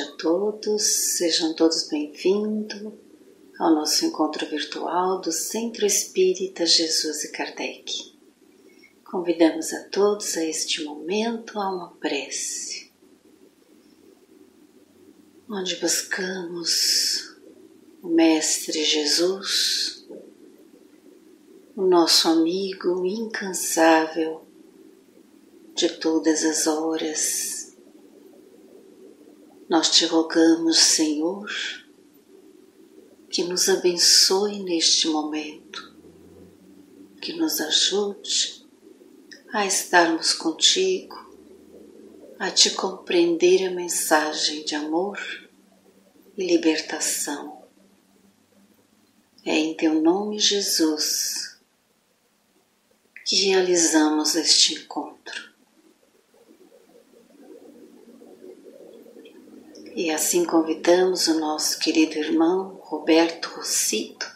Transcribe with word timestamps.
a 0.00 0.12
todos, 0.12 0.82
sejam 0.82 1.54
todos 1.54 1.88
bem-vindos 1.88 2.92
ao 3.58 3.74
nosso 3.74 4.04
encontro 4.04 4.46
virtual 4.46 5.22
do 5.22 5.32
Centro 5.32 5.86
Espírita 5.86 6.66
Jesus 6.66 7.24
e 7.24 7.32
Kardec. 7.32 8.12
Convidamos 9.04 9.72
a 9.72 9.84
todos 9.84 10.36
a 10.36 10.44
este 10.44 10.84
momento 10.84 11.58
a 11.58 11.70
uma 11.74 11.92
prece, 11.92 12.92
onde 15.48 15.76
buscamos 15.76 17.34
o 18.02 18.08
Mestre 18.08 18.84
Jesus, 18.84 20.06
o 21.74 21.82
nosso 21.82 22.28
amigo 22.28 23.06
incansável 23.06 24.44
de 25.74 25.88
todas 25.88 26.44
as 26.44 26.66
horas 26.66 27.55
nós 29.68 29.90
te 29.90 30.06
rogamos, 30.06 30.78
Senhor, 30.78 31.50
que 33.28 33.42
nos 33.42 33.68
abençoe 33.68 34.62
neste 34.62 35.08
momento, 35.08 35.94
que 37.20 37.32
nos 37.32 37.60
ajude 37.60 38.64
a 39.52 39.66
estarmos 39.66 40.32
contigo, 40.32 41.16
a 42.38 42.50
te 42.50 42.70
compreender 42.70 43.66
a 43.66 43.70
mensagem 43.70 44.64
de 44.64 44.74
amor 44.74 45.18
e 46.36 46.46
libertação. 46.46 47.62
É 49.44 49.56
em 49.58 49.74
teu 49.74 50.00
nome, 50.00 50.38
Jesus, 50.38 51.58
que 53.24 53.46
realizamos 53.46 54.36
este 54.36 54.74
encontro. 54.74 55.55
E 59.98 60.10
assim 60.10 60.44
convidamos 60.44 61.26
o 61.26 61.40
nosso 61.40 61.80
querido 61.80 62.18
irmão 62.18 62.78
Roberto 62.82 63.46
Rossito 63.56 64.26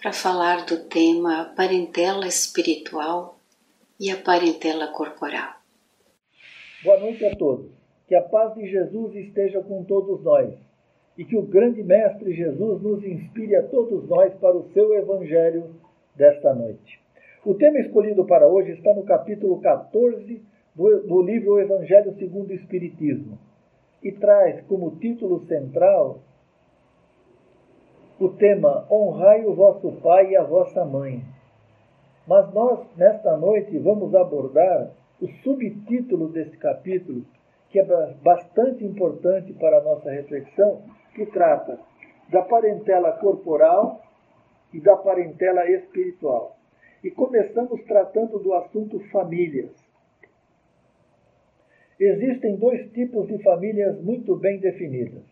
para 0.00 0.12
falar 0.12 0.66
do 0.66 0.84
tema 0.84 1.52
parentela 1.56 2.28
espiritual 2.28 3.40
e 3.98 4.08
a 4.08 4.16
parentela 4.16 4.86
corporal. 4.86 5.54
Boa 6.84 7.00
noite 7.00 7.26
a 7.26 7.34
todos. 7.34 7.66
Que 8.06 8.14
a 8.14 8.22
paz 8.22 8.54
de 8.54 8.70
Jesus 8.70 9.16
esteja 9.16 9.60
com 9.62 9.82
todos 9.82 10.22
nós 10.22 10.54
e 11.18 11.24
que 11.24 11.36
o 11.36 11.42
grande 11.42 11.82
Mestre 11.82 12.32
Jesus 12.32 12.80
nos 12.80 13.02
inspire 13.02 13.56
a 13.56 13.64
todos 13.64 14.08
nós 14.08 14.32
para 14.34 14.56
o 14.56 14.70
seu 14.72 14.94
Evangelho 14.94 15.74
desta 16.14 16.54
noite. 16.54 17.00
O 17.44 17.52
tema 17.52 17.80
escolhido 17.80 18.24
para 18.24 18.46
hoje 18.46 18.70
está 18.70 18.94
no 18.94 19.02
capítulo 19.02 19.60
14 19.60 20.40
do, 20.72 21.00
do 21.00 21.20
livro 21.20 21.54
O 21.54 21.60
Evangelho 21.60 22.14
segundo 22.16 22.50
o 22.50 22.54
Espiritismo 22.54 23.47
e 24.02 24.12
traz 24.12 24.60
como 24.66 24.96
título 24.96 25.44
central 25.46 26.20
o 28.20 28.28
tema 28.30 28.84
Honrai 28.90 29.44
o 29.44 29.54
vosso 29.54 29.92
pai 30.02 30.30
e 30.30 30.36
a 30.36 30.42
vossa 30.42 30.84
mãe. 30.84 31.22
Mas 32.26 32.52
nós, 32.52 32.80
nesta 32.96 33.36
noite, 33.36 33.78
vamos 33.78 34.14
abordar 34.14 34.90
o 35.20 35.28
subtítulo 35.42 36.28
desse 36.28 36.56
capítulo, 36.56 37.24
que 37.70 37.78
é 37.78 37.84
bastante 38.22 38.84
importante 38.84 39.52
para 39.54 39.78
a 39.78 39.82
nossa 39.82 40.10
reflexão, 40.10 40.82
que 41.14 41.26
trata 41.26 41.78
da 42.28 42.42
parentela 42.42 43.12
corporal 43.12 44.02
e 44.72 44.80
da 44.80 44.96
parentela 44.96 45.68
espiritual. 45.70 46.56
E 47.02 47.10
começamos 47.10 47.82
tratando 47.84 48.38
do 48.38 48.52
assunto 48.54 48.98
famílias. 49.10 49.70
Existem 52.00 52.54
dois 52.54 52.88
tipos 52.92 53.26
de 53.26 53.42
famílias 53.42 54.00
muito 54.00 54.36
bem 54.36 54.60
definidas: 54.60 55.24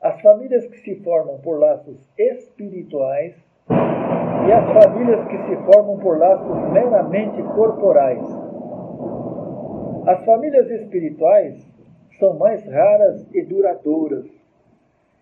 as 0.00 0.20
famílias 0.20 0.66
que 0.66 0.78
se 0.78 0.96
formam 1.04 1.38
por 1.38 1.60
laços 1.60 1.96
espirituais 2.18 3.36
e 3.70 4.52
as 4.52 4.72
famílias 4.72 5.24
que 5.28 5.38
se 5.38 5.56
formam 5.64 5.96
por 6.00 6.18
laços 6.18 6.72
meramente 6.72 7.40
corporais. 7.54 8.24
As 10.08 10.24
famílias 10.24 10.68
espirituais 10.68 11.64
são 12.18 12.36
mais 12.38 12.66
raras 12.66 13.24
e 13.32 13.42
duradouras 13.42 14.26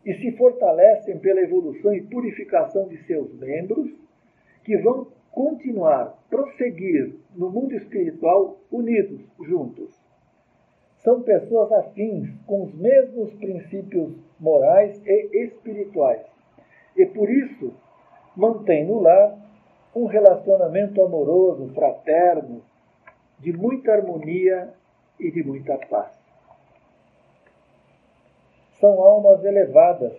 e 0.06 0.15
se 0.15 0.33
fortalecem 0.39 1.19
pela 1.19 1.43
evolução 1.43 1.93
e 1.93 2.00
purificação 2.00 2.89
de 2.89 2.97
seus 3.04 3.31
membros, 3.39 3.91
que 4.65 4.78
vão 4.78 5.09
continuar, 5.31 6.19
prosseguir 6.31 7.15
no 7.37 7.50
mundo 7.50 7.75
espiritual 7.75 8.59
unidos, 8.71 9.21
juntos 9.39 10.02
são 11.03 11.23
pessoas 11.23 11.73
afins 11.73 12.31
com 12.47 12.65
os 12.65 12.75
mesmos 12.75 13.33
princípios 13.35 14.15
morais 14.39 15.01
e 15.05 15.45
espirituais. 15.45 16.25
E 16.97 17.07
por 17.07 17.29
isso 17.29 17.73
mantém 18.37 18.87
no 18.87 19.01
lar 19.01 19.37
um 19.95 20.07
relacionamento 20.07 21.03
amoroso, 21.03 21.73
fraterno, 21.75 22.63
de 23.39 23.53
muita 23.53 23.93
harmonia 23.93 24.73
e 25.19 25.31
de 25.31 25.43
muita 25.43 25.77
paz. 25.77 26.13
São 28.79 29.01
almas 29.01 29.45
elevadas 29.45 30.13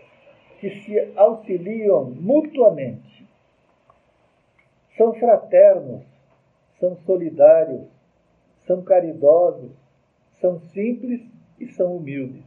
que 0.59 0.69
se 0.81 1.13
auxiliam 1.15 2.05
mutuamente. 2.05 3.27
São 4.97 5.13
fraternos, 5.13 6.03
são 6.79 6.95
solidários, 6.97 7.87
são 8.67 8.81
caridosos, 8.81 9.71
são 10.43 10.59
simples 10.59 11.21
e 11.57 11.65
são 11.67 11.95
humildes. 11.95 12.43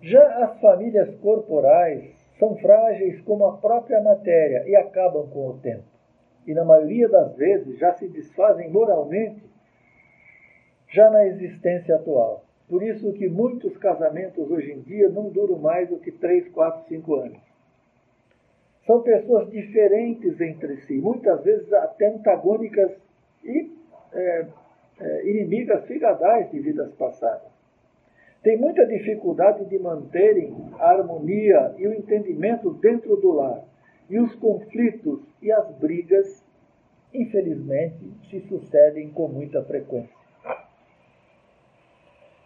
Já 0.00 0.44
as 0.44 0.60
famílias 0.60 1.12
corporais 1.16 2.14
são 2.38 2.54
frágeis 2.58 3.20
como 3.22 3.46
a 3.46 3.56
própria 3.56 4.00
matéria 4.00 4.62
e 4.68 4.76
acabam 4.76 5.28
com 5.28 5.48
o 5.48 5.58
tempo. 5.58 5.82
E 6.46 6.54
na 6.54 6.64
maioria 6.64 7.08
das 7.08 7.34
vezes 7.34 7.76
já 7.80 7.94
se 7.94 8.06
desfazem 8.06 8.70
moralmente 8.70 9.42
já 10.88 11.10
na 11.10 11.26
existência 11.26 11.96
atual. 11.96 12.44
Por 12.68 12.80
isso 12.80 13.12
que 13.14 13.28
muitos 13.28 13.76
casamentos 13.78 14.48
hoje 14.48 14.70
em 14.70 14.82
dia 14.82 15.08
não 15.08 15.28
duram 15.30 15.58
mais 15.58 15.88
do 15.88 15.98
que 15.98 16.12
3, 16.12 16.48
4, 16.50 16.86
5 16.86 17.14
anos. 17.16 17.40
São 18.86 19.02
pessoas 19.02 19.50
diferentes 19.50 20.40
entre 20.40 20.76
si, 20.82 20.94
muitas 20.94 21.42
vezes 21.42 21.72
até 21.72 22.06
antagônicas 22.06 22.92
e 23.42 23.72
é, 24.12 24.46
é, 25.00 25.28
inimigas 25.28 25.84
figadais 25.86 26.50
de 26.50 26.58
vidas 26.60 26.92
passadas. 26.94 27.56
Tem 28.42 28.56
muita 28.56 28.86
dificuldade 28.86 29.64
de 29.64 29.78
manterem 29.78 30.54
a 30.78 30.90
harmonia 30.92 31.74
e 31.78 31.86
o 31.86 31.92
entendimento 31.92 32.72
dentro 32.74 33.16
do 33.16 33.32
lar. 33.32 33.64
E 34.08 34.20
os 34.20 34.34
conflitos 34.36 35.20
e 35.42 35.50
as 35.50 35.68
brigas, 35.78 36.44
infelizmente, 37.12 38.12
se 38.30 38.40
sucedem 38.42 39.10
com 39.10 39.26
muita 39.26 39.62
frequência. 39.64 40.14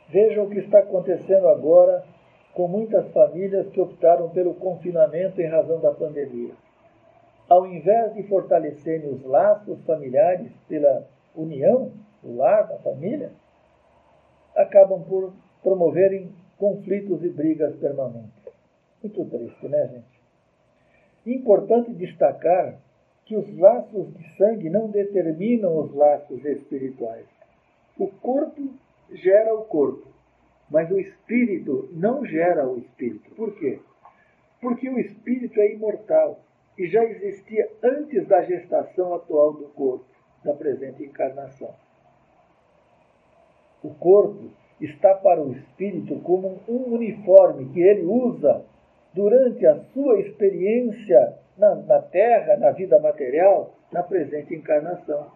Vejam 0.09 0.45
o 0.45 0.51
que 0.51 0.59
está 0.59 0.79
acontecendo 0.79 1.47
agora 1.49 2.03
com 2.55 2.67
muitas 2.67 3.07
famílias 3.13 3.69
que 3.69 3.81
optaram 3.81 4.31
pelo 4.31 4.55
confinamento 4.55 5.41
em 5.41 5.47
razão 5.47 5.81
da 5.81 5.93
pandemia. 5.93 6.53
Ao 7.49 7.67
invés 7.67 8.15
de 8.15 8.23
fortalecerem 8.25 9.09
os 9.09 9.25
laços 9.25 9.85
familiares 9.85 10.51
pela 10.69 11.07
união, 11.37 11.93
o 12.23 12.37
lar, 12.37 12.67
da 12.67 12.79
família, 12.79 13.31
acabam 14.55 15.03
por 15.03 15.33
promoverem 15.63 16.33
conflitos 16.59 17.23
e 17.25 17.29
brigas 17.29 17.75
permanentes. 17.77 18.31
Muito 19.03 19.25
triste, 19.27 19.69
né, 19.69 19.89
gente? 19.89 20.21
Importante 21.39 21.93
destacar 21.93 22.79
que 23.25 23.37
os 23.37 23.59
laços 23.59 24.13
de 24.15 24.37
sangue 24.37 24.69
não 24.69 24.91
determinam 24.91 25.79
os 25.79 25.95
laços 25.95 26.45
espirituais. 26.45 27.27
O 27.99 28.09
corpo 28.09 28.71
gera 29.13 29.55
o 29.55 29.65
corpo, 29.65 30.09
mas 30.71 30.91
o 30.91 30.99
espírito 30.99 31.89
não 31.93 32.25
gera 32.25 32.69
o 32.69 32.79
espírito. 32.79 33.31
Por 33.35 33.55
quê? 33.59 33.79
Porque 34.61 34.89
o 34.89 34.99
espírito 34.99 35.61
é 35.61 35.73
imortal 35.73 36.41
e 36.77 36.87
já 36.89 37.05
existia 37.05 37.71
antes 37.83 38.27
da 38.27 38.43
gestação 38.43 39.15
atual 39.15 39.53
do 39.53 39.69
corpo, 39.69 40.05
da 40.45 40.55
presente 40.55 41.05
encarnação. 41.05 41.75
O 43.83 43.91
corpo 43.91 44.51
está 44.81 45.15
para 45.15 45.41
o 45.43 45.53
espírito 45.53 46.17
como 46.21 46.59
um 46.69 46.95
uniforme 46.95 47.67
que 47.73 47.81
ele 47.81 48.03
usa 48.03 48.63
durante 49.13 49.67
a 49.67 49.77
sua 49.93 50.21
experiência 50.21 51.35
na, 51.59 51.75
na 51.75 52.01
Terra, 52.01 52.57
na 52.57 52.71
vida 52.71 52.99
material, 52.99 53.73
na 53.93 54.03
presente 54.03 54.55
encarnação. 54.55 55.27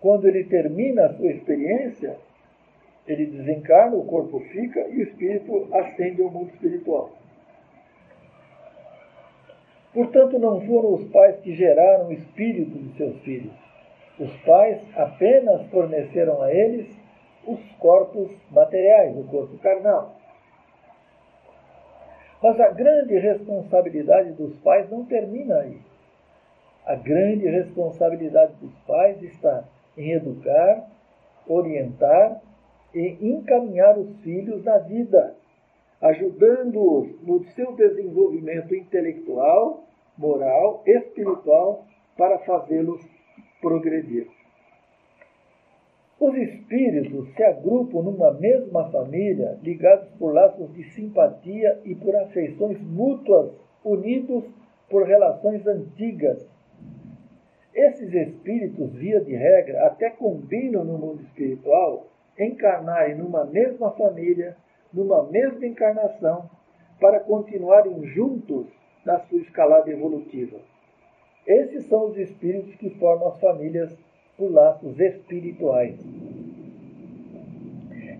Quando 0.00 0.28
ele 0.28 0.44
termina 0.44 1.06
a 1.06 1.14
sua 1.14 1.30
experiência, 1.30 2.16
ele 3.06 3.26
desencarna, 3.26 3.96
o 3.96 4.04
corpo 4.04 4.40
fica 4.40 4.80
e 4.88 4.98
o 4.98 5.02
espírito 5.02 5.68
ascende 5.72 6.22
ao 6.22 6.30
mundo 6.30 6.50
espiritual. 6.52 7.12
Portanto, 9.94 10.38
não 10.38 10.60
foram 10.60 10.94
os 10.94 11.08
pais 11.10 11.40
que 11.40 11.54
geraram 11.54 12.08
o 12.08 12.12
espírito 12.12 12.78
de 12.78 12.96
seus 12.96 13.18
filhos. 13.22 13.54
Os 14.18 14.30
pais 14.44 14.78
apenas 14.94 15.66
forneceram 15.70 16.42
a 16.42 16.52
eles 16.52 16.86
os 17.46 17.60
corpos 17.78 18.30
materiais, 18.50 19.16
o 19.16 19.24
corpo 19.24 19.56
carnal. 19.58 20.16
Mas 22.42 22.60
a 22.60 22.70
grande 22.70 23.18
responsabilidade 23.18 24.32
dos 24.32 24.56
pais 24.58 24.90
não 24.90 25.04
termina 25.04 25.60
aí. 25.60 25.78
A 26.84 26.94
grande 26.94 27.48
responsabilidade 27.48 28.54
dos 28.60 28.72
pais 28.86 29.20
está 29.22 29.64
em 29.96 30.12
educar, 30.12 30.86
orientar 31.48 32.40
e 32.94 33.18
encaminhar 33.20 33.98
os 33.98 34.16
filhos 34.20 34.62
na 34.64 34.78
vida, 34.78 35.34
ajudando-os 36.00 37.20
no 37.22 37.42
seu 37.54 37.72
desenvolvimento 37.74 38.74
intelectual, 38.74 39.84
moral, 40.16 40.82
espiritual, 40.86 41.84
para 42.16 42.38
fazê-los 42.40 43.02
progredir. 43.60 44.35
Os 46.18 46.34
espíritos 46.34 47.28
se 47.34 47.42
agrupam 47.42 48.02
numa 48.02 48.32
mesma 48.32 48.90
família, 48.90 49.58
ligados 49.62 50.08
por 50.18 50.32
laços 50.32 50.72
de 50.72 50.82
simpatia 50.92 51.78
e 51.84 51.94
por 51.94 52.16
afeições 52.16 52.80
mútuas, 52.80 53.52
unidos 53.84 54.44
por 54.88 55.06
relações 55.06 55.66
antigas. 55.66 56.48
Esses 57.74 58.14
espíritos, 58.14 58.94
via 58.94 59.20
de 59.20 59.36
regra, 59.36 59.86
até 59.86 60.08
combinam 60.08 60.84
no 60.84 60.96
mundo 60.96 61.22
espiritual 61.22 62.06
encarnarem 62.38 63.16
numa 63.16 63.44
mesma 63.44 63.90
família, 63.90 64.56
numa 64.90 65.22
mesma 65.24 65.66
encarnação, 65.66 66.48
para 66.98 67.20
continuarem 67.20 68.02
juntos 68.06 68.66
na 69.04 69.18
sua 69.20 69.38
escalada 69.38 69.90
evolutiva. 69.90 70.56
Esses 71.46 71.84
são 71.86 72.06
os 72.06 72.16
espíritos 72.16 72.74
que 72.76 72.88
formam 72.90 73.28
as 73.28 73.38
famílias 73.38 74.05
por 74.36 74.50
laços 74.52 74.98
espirituais. 74.98 75.98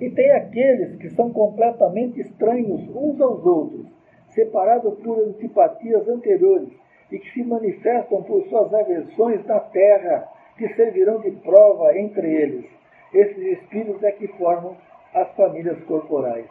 E 0.01 0.11
tem 0.11 0.31
aqueles 0.33 0.97
que 0.97 1.11
são 1.11 1.31
completamente 1.31 2.21
estranhos 2.21 2.83
uns 2.95 3.21
aos 3.21 3.45
outros, 3.45 3.87
separados 4.29 4.99
por 5.01 5.19
antipatias 5.19 6.07
anteriores 6.09 6.69
e 7.11 7.19
que 7.19 7.33
se 7.33 7.43
manifestam 7.43 8.23
por 8.23 8.43
suas 8.49 8.73
aversões 8.75 9.45
na 9.47 9.61
terra, 9.61 10.29
que 10.59 10.69
servirão 10.75 11.21
de 11.21 11.31
prova 11.31 11.97
entre 11.99 12.31
eles. 12.31 12.67
Esses 13.13 13.59
espíritos 13.59 14.03
é 14.03 14.13
que 14.13 14.27
formam 14.29 14.77
as 15.15 15.31
famílias 15.35 15.83
corporais. 15.85 16.47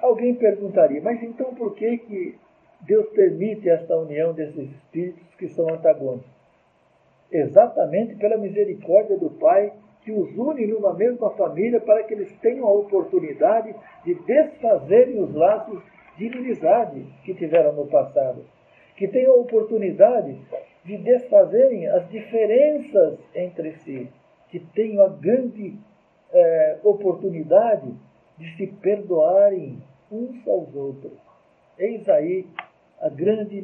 Alguém 0.00 0.34
perguntaria, 0.34 1.00
mas 1.02 1.22
então 1.22 1.54
por 1.54 1.74
que, 1.74 1.98
que 1.98 2.38
Deus 2.82 3.06
permite 3.10 3.68
esta 3.68 3.96
união 3.96 4.32
desses 4.32 4.70
espíritos 4.70 5.34
que 5.38 5.48
são 5.48 5.68
antagônicos? 5.68 6.43
Exatamente 7.38 8.14
pela 8.16 8.36
misericórdia 8.36 9.18
do 9.18 9.30
Pai 9.30 9.72
que 10.02 10.12
os 10.12 10.36
une 10.36 10.66
numa 10.66 10.94
mesma 10.94 11.30
família 11.30 11.80
para 11.80 12.04
que 12.04 12.14
eles 12.14 12.32
tenham 12.38 12.66
a 12.66 12.72
oportunidade 12.72 13.74
de 14.04 14.14
desfazerem 14.14 15.20
os 15.22 15.34
laços 15.34 15.82
de 16.16 16.26
inimizade 16.26 17.04
que 17.24 17.34
tiveram 17.34 17.72
no 17.72 17.86
passado, 17.86 18.44
que 18.96 19.08
tenham 19.08 19.32
a 19.32 19.40
oportunidade 19.40 20.38
de 20.84 20.98
desfazerem 20.98 21.88
as 21.88 22.08
diferenças 22.10 23.18
entre 23.34 23.72
si, 23.78 24.08
que 24.50 24.60
tenham 24.60 25.04
a 25.04 25.08
grande 25.08 25.76
é, 26.32 26.78
oportunidade 26.84 27.92
de 28.36 28.56
se 28.56 28.66
perdoarem 28.66 29.82
uns 30.12 30.46
aos 30.46 30.74
outros. 30.74 31.18
Eis 31.78 32.08
aí 32.08 32.46
a 33.04 33.08
grande 33.10 33.62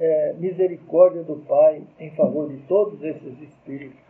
é, 0.00 0.34
misericórdia 0.36 1.22
do 1.22 1.36
Pai 1.46 1.80
em 2.00 2.10
favor 2.10 2.48
de 2.48 2.56
todos 2.62 3.00
esses 3.04 3.40
espíritos. 3.40 4.00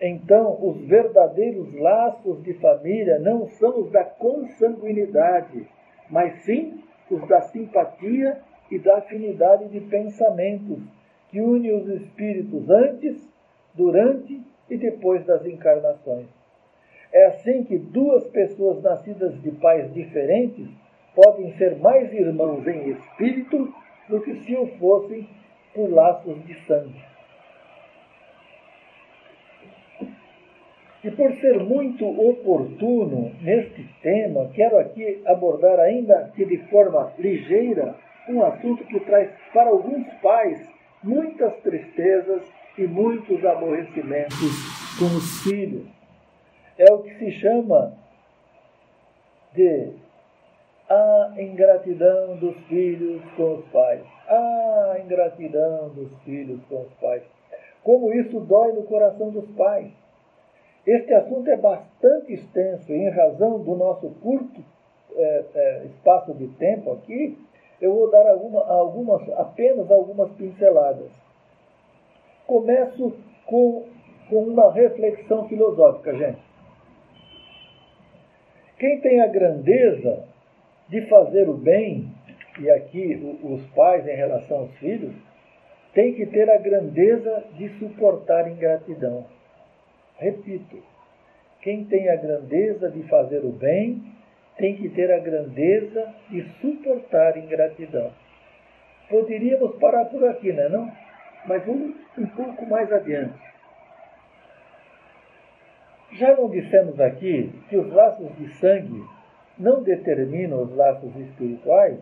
Então, 0.00 0.56
os 0.66 0.80
verdadeiros 0.86 1.70
laços 1.74 2.42
de 2.42 2.54
família 2.54 3.18
não 3.18 3.46
são 3.46 3.80
os 3.80 3.90
da 3.90 4.04
consanguinidade, 4.04 5.68
mas 6.08 6.42
sim 6.44 6.82
os 7.10 7.28
da 7.28 7.42
simpatia 7.42 8.40
e 8.70 8.78
da 8.78 8.96
afinidade 8.96 9.68
de 9.68 9.80
pensamentos, 9.82 10.78
que 11.28 11.38
une 11.42 11.70
os 11.72 11.86
espíritos 12.00 12.70
antes, 12.70 13.30
durante 13.74 14.40
e 14.70 14.78
depois 14.78 15.26
das 15.26 15.44
encarnações. 15.44 16.26
É 17.12 17.26
assim 17.26 17.64
que 17.64 17.76
duas 17.76 18.26
pessoas 18.28 18.82
nascidas 18.82 19.38
de 19.42 19.50
pais 19.50 19.92
diferentes 19.92 20.70
podem 21.14 21.56
ser 21.56 21.76
mais 21.78 22.12
irmãos 22.12 22.66
em 22.66 22.90
espírito 22.90 23.74
do 24.08 24.20
que 24.20 24.34
se 24.44 24.56
o 24.56 24.66
fossem 24.78 25.28
por 25.74 25.90
laços 25.90 26.42
de 26.44 26.54
sangue. 26.66 27.12
E 31.04 31.10
por 31.10 31.32
ser 31.40 31.58
muito 31.58 32.06
oportuno 32.06 33.32
neste 33.40 33.82
tema, 34.02 34.48
quero 34.54 34.78
aqui 34.78 35.20
abordar, 35.26 35.80
ainda 35.80 36.30
que 36.34 36.44
de 36.44 36.58
forma 36.68 37.12
ligeira, 37.18 37.96
um 38.28 38.42
assunto 38.44 38.84
que 38.84 39.00
traz 39.00 39.28
para 39.52 39.70
alguns 39.70 40.06
pais 40.22 40.64
muitas 41.02 41.56
tristezas 41.62 42.42
e 42.78 42.82
muitos 42.82 43.44
aborrecimentos 43.44 44.96
com 44.96 45.06
os 45.06 45.42
filhos. 45.42 45.86
É 46.78 46.92
o 46.92 47.02
que 47.02 47.14
se 47.16 47.32
chama 47.32 47.94
de 49.54 49.90
a 50.92 51.32
ingratidão 51.38 52.36
dos 52.36 52.56
filhos 52.66 53.22
com 53.34 53.54
os 53.54 53.64
pais. 53.66 54.02
A 54.28 54.96
ingratidão 55.02 55.88
dos 55.90 56.14
filhos 56.22 56.60
com 56.68 56.82
os 56.82 56.92
pais. 56.94 57.22
Como 57.82 58.12
isso 58.12 58.40
dói 58.40 58.72
no 58.72 58.82
coração 58.82 59.30
dos 59.30 59.48
pais. 59.52 59.90
Este 60.86 61.14
assunto 61.14 61.48
é 61.48 61.56
bastante 61.56 62.34
extenso 62.34 62.92
e, 62.92 62.96
em 62.96 63.08
razão 63.08 63.60
do 63.60 63.74
nosso 63.74 64.10
curto 64.20 64.60
é, 65.14 65.44
é, 65.54 65.84
espaço 65.86 66.34
de 66.34 66.48
tempo 66.48 66.92
aqui, 66.92 67.38
eu 67.80 67.94
vou 67.94 68.10
dar 68.10 68.28
alguma, 68.28 68.64
algumas, 68.66 69.28
apenas 69.30 69.90
algumas 69.90 70.30
pinceladas. 70.32 71.10
Começo 72.46 73.14
com, 73.46 73.84
com 74.28 74.44
uma 74.44 74.72
reflexão 74.72 75.48
filosófica, 75.48 76.14
gente. 76.14 76.42
Quem 78.78 79.00
tem 79.00 79.20
a 79.20 79.28
grandeza 79.28 80.31
de 80.88 81.06
fazer 81.08 81.48
o 81.48 81.54
bem, 81.54 82.12
e 82.60 82.70
aqui 82.70 83.38
os 83.42 83.64
pais 83.74 84.06
em 84.06 84.14
relação 84.14 84.58
aos 84.58 84.76
filhos, 84.78 85.14
têm 85.94 86.14
que 86.14 86.26
ter 86.26 86.50
a 86.50 86.58
grandeza 86.58 87.44
de 87.54 87.68
suportar 87.78 88.50
ingratidão. 88.50 89.26
Repito, 90.18 90.82
quem 91.60 91.84
tem 91.84 92.08
a 92.10 92.16
grandeza 92.16 92.90
de 92.90 93.02
fazer 93.04 93.44
o 93.44 93.52
bem 93.52 94.02
tem 94.56 94.76
que 94.76 94.88
ter 94.90 95.10
a 95.12 95.18
grandeza 95.18 96.14
de 96.30 96.42
suportar 96.60 97.36
ingratidão. 97.36 98.12
Poderíamos 99.08 99.76
parar 99.76 100.06
por 100.06 100.26
aqui, 100.28 100.52
não 100.52 100.62
é 100.62 100.68
não? 100.68 100.92
Mas 101.46 101.64
vamos 101.64 101.96
um 102.18 102.26
pouco 102.26 102.66
mais 102.66 102.92
adiante. 102.92 103.38
Já 106.12 106.36
não 106.36 106.50
dissemos 106.50 107.00
aqui 107.00 107.50
que 107.68 107.76
os 107.76 107.90
laços 107.92 108.36
de 108.36 108.48
sangue 108.54 109.02
não 109.62 109.82
determinam 109.82 110.62
os 110.62 110.74
laços 110.74 111.14
espirituais, 111.16 111.96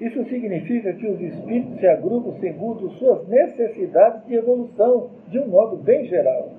isso 0.00 0.24
significa 0.24 0.92
que 0.94 1.06
os 1.06 1.20
espíritos 1.20 1.78
se 1.78 1.86
agrupam 1.86 2.32
segundo 2.40 2.88
suas 2.92 3.26
necessidades 3.28 4.24
de 4.26 4.34
evolução, 4.34 5.10
de 5.26 5.38
um 5.38 5.48
modo 5.48 5.76
bem 5.76 6.06
geral. 6.06 6.50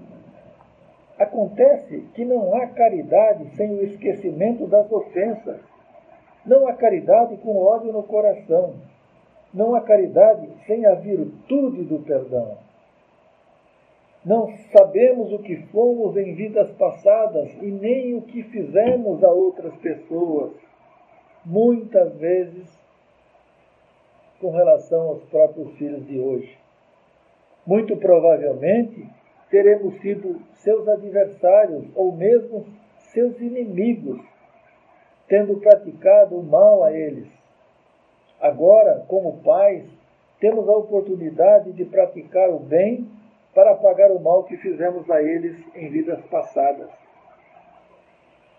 Acontece 1.17 2.01
que 2.13 2.23
não 2.23 2.55
há 2.55 2.67
caridade 2.67 3.49
sem 3.55 3.71
o 3.71 3.83
esquecimento 3.83 4.67
das 4.67 4.91
ofensas. 4.91 5.59
Não 6.45 6.67
há 6.67 6.73
caridade 6.73 7.35
com 7.37 7.57
ódio 7.57 7.91
no 7.91 8.03
coração. 8.03 8.75
Não 9.53 9.73
há 9.73 9.81
caridade 9.81 10.47
sem 10.67 10.85
a 10.85 10.95
virtude 10.95 11.83
do 11.83 11.99
perdão. 11.99 12.57
Não 14.25 14.53
sabemos 14.71 15.31
o 15.31 15.39
que 15.39 15.55
fomos 15.67 16.17
em 16.17 16.35
vidas 16.35 16.69
passadas 16.73 17.53
e 17.61 17.71
nem 17.71 18.15
o 18.15 18.21
que 18.21 18.43
fizemos 18.43 19.23
a 19.23 19.29
outras 19.29 19.73
pessoas, 19.77 20.51
muitas 21.45 22.13
vezes 22.17 22.67
com 24.41 24.51
relação 24.51 25.09
aos 25.09 25.23
próprios 25.23 25.71
filhos 25.77 26.05
de 26.05 26.19
hoje. 26.19 26.57
Muito 27.65 27.95
provavelmente 27.95 29.07
teremos 29.49 29.99
sido 30.01 30.41
seus 30.55 30.87
adversários 30.87 31.85
ou 31.95 32.11
mesmo 32.11 32.65
seus 33.13 33.39
inimigos, 33.39 34.19
tendo 35.27 35.57
praticado 35.57 36.37
o 36.37 36.43
mal 36.43 36.83
a 36.83 36.91
eles. 36.91 37.27
Agora, 38.41 39.05
como 39.07 39.41
pais, 39.41 39.85
temos 40.39 40.67
a 40.67 40.73
oportunidade 40.73 41.71
de 41.71 41.85
praticar 41.85 42.49
o 42.49 42.59
bem 42.59 43.07
para 43.53 43.75
pagar 43.75 44.11
o 44.11 44.19
mal 44.19 44.43
que 44.43 44.57
fizemos 44.57 45.09
a 45.09 45.21
eles 45.21 45.57
em 45.75 45.89
vidas 45.89 46.19
passadas. 46.25 46.89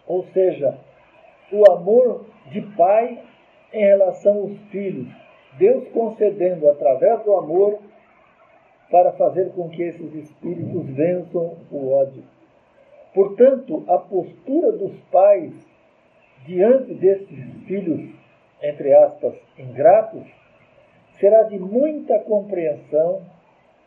Ou 0.07 0.25
seja, 0.33 0.79
o 1.53 1.71
amor 1.71 2.27
de 2.47 2.61
pai 2.77 3.23
em 3.73 3.85
relação 3.85 4.39
aos 4.39 4.59
filhos, 4.71 5.09
Deus 5.59 5.87
concedendo 5.89 6.69
através 6.69 7.23
do 7.23 7.35
amor 7.37 7.79
para 8.91 9.13
fazer 9.13 9.53
com 9.53 9.69
que 9.69 9.83
esses 9.83 10.15
espíritos 10.15 10.87
vençam 10.91 11.57
o 11.71 11.93
ódio. 11.93 12.25
Portanto, 13.15 13.85
a 13.89 13.99
postura 13.99 14.73
dos 14.73 14.97
pais 15.13 15.53
diante 16.45 16.95
desses 16.95 17.65
filhos 17.67 18.21
entre 18.63 18.93
aspas, 18.93 19.35
ingratos, 19.59 20.27
será 21.19 21.45
de 21.45 21.59
muita 21.59 22.19
compreensão, 22.21 23.23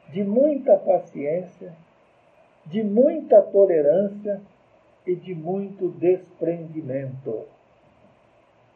de 0.10 0.24
muita 0.24 0.78
paciência, 0.78 1.74
de 2.66 2.84
muita 2.84 3.42
tolerância 3.42 4.42
e 5.06 5.16
de 5.16 5.36
muito 5.36 5.90
desprendimento. 5.90 7.46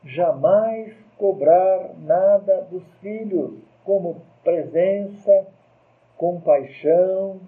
Jamais 0.03 0.93
cobrar 1.17 1.93
nada 2.00 2.62
dos 2.69 2.84
filhos, 3.01 3.53
como 3.84 4.22
presença, 4.43 5.48
compaixão, 6.17 7.39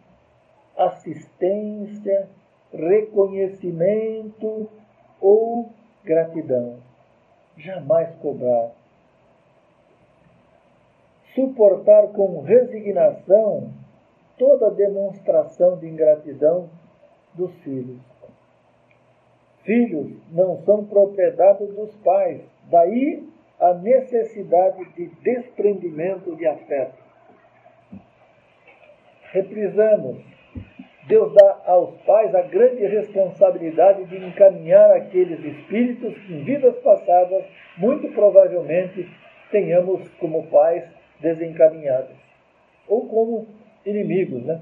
assistência, 0.78 2.30
reconhecimento 2.74 4.70
ou 5.20 5.70
gratidão. 6.04 6.78
Jamais 7.58 8.16
cobrar. 8.16 8.72
Suportar 11.40 12.08
com 12.08 12.42
resignação 12.42 13.72
toda 14.38 14.72
demonstração 14.72 15.78
de 15.78 15.88
ingratidão 15.88 16.70
dos 17.34 17.56
filhos. 17.60 18.02
Filhos 19.64 20.12
não 20.34 20.58
são 20.66 20.84
propriedade 20.84 21.66
dos 21.68 21.96
pais, 22.04 22.42
daí 22.70 23.26
a 23.58 23.74
necessidade 23.74 24.84
de 24.96 25.06
desprendimento 25.24 26.36
de 26.36 26.46
afeto. 26.46 27.02
Reprisamos, 29.32 30.18
Deus 31.08 31.34
dá 31.36 31.62
aos 31.68 31.96
pais 32.02 32.36
a 32.36 32.42
grande 32.42 32.86
responsabilidade 32.86 34.04
de 34.08 34.18
encaminhar 34.18 34.92
aqueles 34.92 35.40
espíritos 35.40 36.18
que 36.18 36.34
em 36.34 36.44
vidas 36.44 36.76
passadas, 36.80 37.46
muito 37.78 38.10
provavelmente, 38.10 39.10
tenhamos 39.50 40.06
como 40.20 40.46
pais 40.48 40.99
desencaminhados, 41.20 42.18
ou 42.88 43.08
como 43.08 43.48
inimigos, 43.86 44.44
né? 44.44 44.62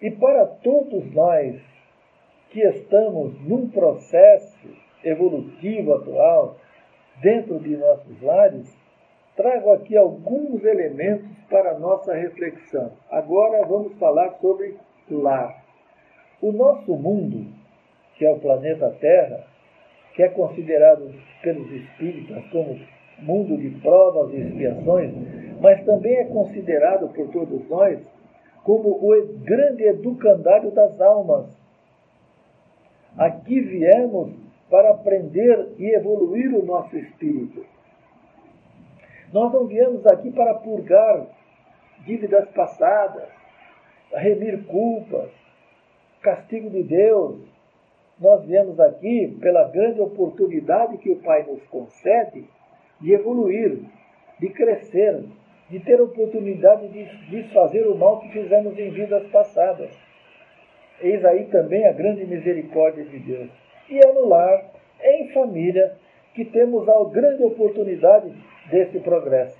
E 0.00 0.10
para 0.10 0.46
todos 0.46 1.12
nós 1.14 1.60
que 2.50 2.60
estamos 2.60 3.40
num 3.40 3.68
processo 3.68 4.68
evolutivo 5.02 5.94
atual 5.94 6.56
dentro 7.20 7.58
de 7.58 7.76
nossos 7.76 8.20
lares, 8.20 8.76
trago 9.36 9.72
aqui 9.72 9.96
alguns 9.96 10.64
elementos 10.64 11.28
para 11.48 11.78
nossa 11.78 12.14
reflexão. 12.14 12.92
Agora 13.10 13.64
vamos 13.66 13.96
falar 13.98 14.32
sobre 14.40 14.76
lar. 15.10 15.64
O 16.42 16.52
nosso 16.52 16.94
mundo, 16.94 17.46
que 18.16 18.26
é 18.26 18.30
o 18.30 18.38
planeta 18.38 18.90
Terra, 19.00 19.46
que 20.14 20.22
é 20.22 20.28
considerado 20.28 21.14
pelos 21.42 21.70
espíritas 21.70 22.44
como 22.50 22.78
mundo 23.18 23.56
de 23.56 23.70
provas 23.80 24.32
e 24.32 24.40
expiações, 24.40 25.12
mas 25.60 25.84
também 25.84 26.16
é 26.16 26.24
considerado 26.24 27.08
por 27.08 27.28
todos 27.28 27.68
nós 27.68 27.98
como 28.62 28.88
o 28.90 29.38
grande 29.44 29.84
educandário 29.84 30.70
das 30.72 31.00
almas. 31.00 31.46
Aqui 33.16 33.60
viemos 33.60 34.32
para 34.68 34.90
aprender 34.90 35.74
e 35.78 35.94
evoluir 35.94 36.52
o 36.52 36.64
nosso 36.64 36.96
espírito. 36.98 37.64
Nós 39.32 39.52
não 39.52 39.66
viemos 39.66 40.06
aqui 40.06 40.30
para 40.32 40.54
purgar 40.54 41.26
dívidas 42.04 42.48
passadas, 42.50 43.28
remir 44.12 44.64
culpas, 44.66 45.30
castigo 46.20 46.68
de 46.70 46.82
Deus. 46.82 47.40
Nós 48.18 48.44
viemos 48.44 48.78
aqui 48.80 49.36
pela 49.40 49.68
grande 49.68 50.00
oportunidade 50.00 50.98
que 50.98 51.10
o 51.10 51.22
Pai 51.22 51.44
nos 51.44 51.62
concede 51.68 52.44
de 53.00 53.12
evoluir, 53.12 53.80
de 54.38 54.48
crescer, 54.50 55.24
de 55.68 55.80
ter 55.80 56.00
oportunidade 56.00 56.88
de 56.88 57.04
desfazer 57.28 57.86
o 57.86 57.96
mal 57.96 58.20
que 58.20 58.30
fizemos 58.30 58.78
em 58.78 58.90
vidas 58.90 59.26
passadas. 59.28 59.90
Eis 61.00 61.24
aí 61.24 61.46
também 61.46 61.86
a 61.86 61.92
grande 61.92 62.24
misericórdia 62.24 63.04
de 63.04 63.18
Deus. 63.18 63.50
E 63.88 63.98
é 63.98 64.12
no 64.12 64.26
lar, 64.26 64.70
em 65.02 65.28
família, 65.32 65.96
que 66.34 66.44
temos 66.44 66.88
a 66.88 67.04
grande 67.10 67.42
oportunidade 67.42 68.32
desse 68.70 68.98
progresso. 69.00 69.58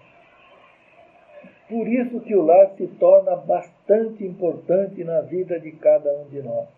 Por 1.68 1.88
isso 1.88 2.20
que 2.20 2.34
o 2.34 2.42
lar 2.42 2.70
se 2.76 2.86
torna 2.86 3.34
bastante 3.36 4.24
importante 4.24 5.02
na 5.02 5.20
vida 5.22 5.58
de 5.58 5.72
cada 5.72 6.10
um 6.18 6.28
de 6.28 6.40
nós. 6.42 6.68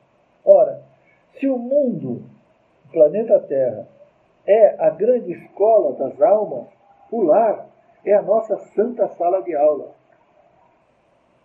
Ora, 0.44 0.82
se 1.38 1.46
o 1.46 1.58
mundo, 1.58 2.22
o 2.86 2.92
planeta 2.92 3.38
Terra, 3.40 3.86
é 4.48 4.74
a 4.78 4.88
grande 4.88 5.32
escola 5.32 5.92
das 5.92 6.20
almas, 6.22 6.66
o 7.12 7.22
lar 7.22 7.68
é 8.02 8.14
a 8.14 8.22
nossa 8.22 8.56
santa 8.74 9.06
sala 9.08 9.42
de 9.42 9.54
aula. 9.54 9.90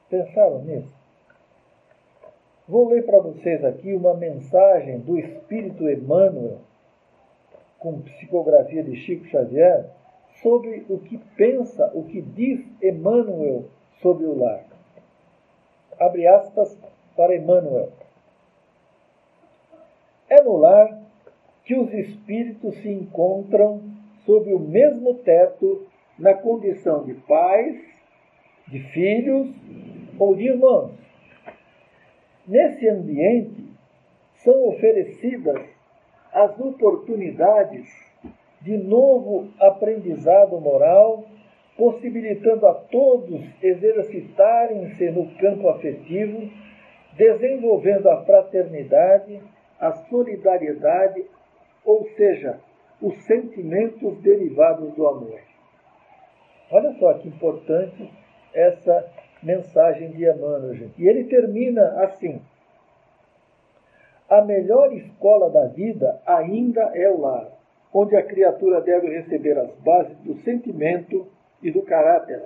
Pensaram 0.10 0.60
nisso? 0.60 0.96
Vou 2.66 2.88
ler 2.88 3.06
para 3.06 3.20
vocês 3.20 3.64
aqui 3.66 3.94
uma 3.94 4.14
mensagem 4.14 5.00
do 5.00 5.20
Espírito 5.20 5.90
Emmanuel, 5.90 6.60
com 7.78 8.02
psicografia 8.02 8.82
de 8.82 8.96
Chico 8.96 9.26
Xavier, 9.26 9.90
sobre 10.42 10.86
o 10.90 10.98
que 11.00 11.18
pensa, 11.36 11.92
o 11.94 12.06
que 12.06 12.22
diz 12.22 12.66
Emmanuel 12.82 13.66
sobre 14.02 14.26
o 14.26 14.38
lar. 14.38 14.64
Abre 16.00 16.26
aspas 16.26 16.78
para 17.18 17.36
Emmanuel. 17.36 17.92
É 20.30 20.42
no 20.42 20.56
lar 20.56 21.03
que 21.66 21.76
os 21.76 21.94
espíritos 21.94 22.76
se 22.78 22.90
encontram 22.90 23.82
sob 24.26 24.54
o 24.54 24.60
mesmo 24.60 25.16
teto 25.16 25.86
na 26.18 26.34
condição 26.34 27.04
de 27.04 27.14
pais, 27.14 27.78
de 28.68 28.80
filhos 28.80 29.50
ou 30.20 30.36
de 30.36 30.44
irmãos. 30.48 30.92
Nesse 32.48 32.88
ambiente 32.88 33.64
são 34.36 34.68
oferecidas 34.68 35.62
as 36.34 36.60
oportunidades 36.60 37.88
de 38.62 38.78
novo 38.78 39.50
aprendizado 39.60 40.60
moral, 40.60 41.26
possibilitando 41.78 42.66
a 42.66 42.74
todos 42.74 43.42
exercitarem-se 43.62 45.12
no 45.12 45.28
campo 45.36 45.70
afetivo, 45.70 46.50
desenvolvendo 47.14 48.10
a 48.10 48.24
fraternidade, 48.24 49.42
a 49.80 49.92
solidariedade, 49.92 51.26
ou 51.86 52.08
seja, 52.16 52.60
os 53.02 53.16
sentimentos 53.24 54.18
derivados 54.22 54.94
do 54.94 55.08
amor. 55.08 55.40
Olha 56.72 56.94
só 56.94 57.14
que 57.16 57.28
importante 57.28 58.10
essa 58.54 59.06
mensagem 59.42 60.12
de 60.12 60.24
Emmanuel, 60.24 60.74
gente. 60.76 61.02
E 61.02 61.08
ele 61.08 61.26
termina 61.26 62.04
assim: 62.04 62.42
A 64.30 64.42
melhor 64.42 64.94
escola 64.94 65.50
da 65.50 65.68
vida 65.68 66.22
ainda 66.26 66.92
é 66.96 67.10
o 67.10 67.20
lar, 67.20 67.50
onde 67.94 68.16
a 68.16 68.24
criatura 68.24 68.82
deve 68.82 69.08
receber 69.10 69.58
as 69.58 69.72
bases 69.80 70.18
do 70.20 70.36
sentimento 70.42 71.28
e 71.62 71.70
do 71.72 71.82
caráter. 71.82 72.44